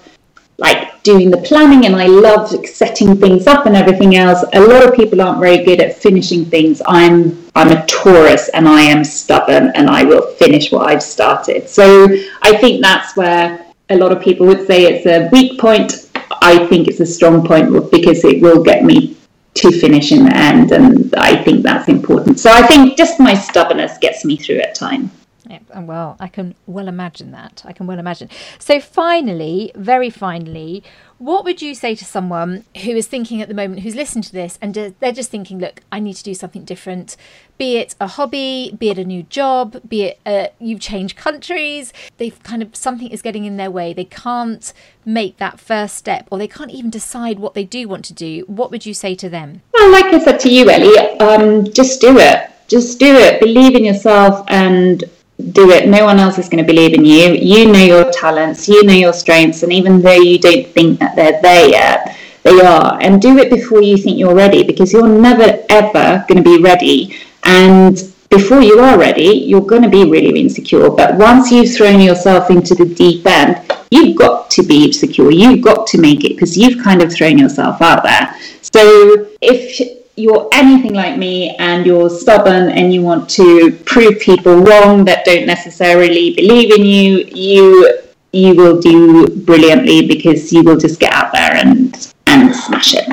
[0.58, 4.44] like doing the planning and I love setting things up and everything else.
[4.54, 6.82] A lot of people aren't very good at finishing things.
[6.88, 11.70] I'm I'm a Taurus and I am stubborn and I will finish what I've started.
[11.70, 12.08] So
[12.42, 16.10] I think that's where a lot of people would say it's a weak point.
[16.42, 19.16] I think it's a strong point because it will get me
[19.56, 22.40] to finish in the end and I think that's important.
[22.40, 25.10] So I think just my stubbornness gets me through at time.
[25.50, 27.62] Yep, and well, I can well imagine that.
[27.66, 28.30] I can well imagine.
[28.60, 30.84] So, finally, very finally,
[31.20, 34.34] what would you say to someone who is thinking at the moment, who's listened to
[34.34, 37.16] this, and they're just thinking, look, I need to do something different,
[37.58, 41.94] be it a hobby, be it a new job, be it uh, you've changed countries,
[42.18, 44.74] they've kind of something is getting in their way, they can't
[45.06, 48.42] make that first step, or they can't even decide what they do want to do.
[48.48, 49.62] What would you say to them?
[49.74, 52.52] Well, like I said to you, Ellie, um, just do it.
[52.68, 53.40] Just do it.
[53.40, 55.04] Believe in yourself and
[55.52, 55.88] do it.
[55.88, 57.34] No one else is going to believe in you.
[57.34, 61.16] You know your talents, you know your strengths, and even though you don't think that
[61.16, 63.00] they're there yet, they are.
[63.02, 66.62] And do it before you think you're ready because you're never ever going to be
[66.62, 67.16] ready.
[67.44, 70.90] And before you are ready, you're going to be really insecure.
[70.90, 73.62] But once you've thrown yourself into the deep end,
[73.92, 75.32] you've got to be secure.
[75.32, 78.36] You've got to make it because you've kind of thrown yourself out there.
[78.62, 79.80] So if
[80.18, 85.24] you're anything like me and you're stubborn and you want to prove people wrong that
[85.24, 88.00] don't necessarily believe in you, you
[88.34, 93.08] you will do brilliantly because you will just get out there and and smash it.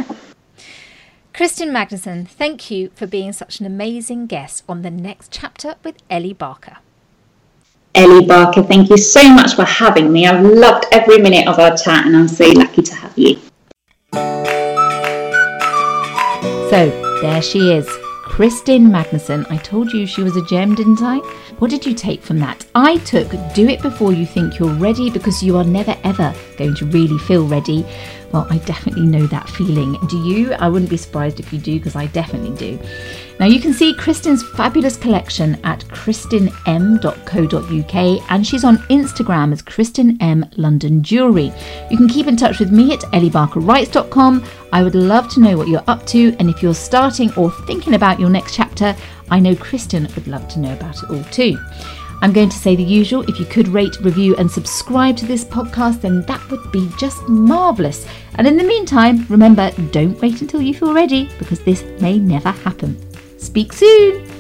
[1.35, 5.97] Kristin Magnusson, thank you for being such an amazing guest on the next chapter with
[6.09, 6.79] Ellie Barker.
[7.95, 10.27] Ellie Barker, thank you so much for having me.
[10.27, 14.54] I've loved every minute of our chat and I'm so lucky to have you.
[16.75, 17.87] So, there she is,
[18.25, 19.49] Kristin Magnusson.
[19.49, 21.19] I told you she was a gem, didn't I?
[21.61, 22.67] What did you take from that?
[22.75, 26.75] I took do it before you think you're ready because you are never ever going
[26.75, 27.87] to really feel ready.
[28.35, 29.97] Well, I definitely know that feeling.
[30.09, 30.53] Do you?
[30.55, 32.81] I wouldn't be surprised if you do because I definitely do.
[33.39, 40.17] Now, you can see Kristin's fabulous collection at kristinm.co.uk and she's on Instagram as Kristin
[40.21, 41.53] M London Jewellery.
[41.93, 44.45] You can keep in touch with me at elliebarkerwrites.com.
[44.73, 47.95] I would love to know what you're up to, and if you're starting or thinking
[47.95, 48.97] about your next chapter,
[49.31, 51.57] I know Kristin would love to know about it all too.
[52.23, 55.45] I'm going to say the usual if you could rate, review, and subscribe to this
[55.45, 58.07] podcast, then that would be just marvellous.
[58.37, 62.51] And in the meantime, remember don't wait until you feel ready because this may never
[62.51, 62.97] happen.
[63.39, 64.34] Speak soon!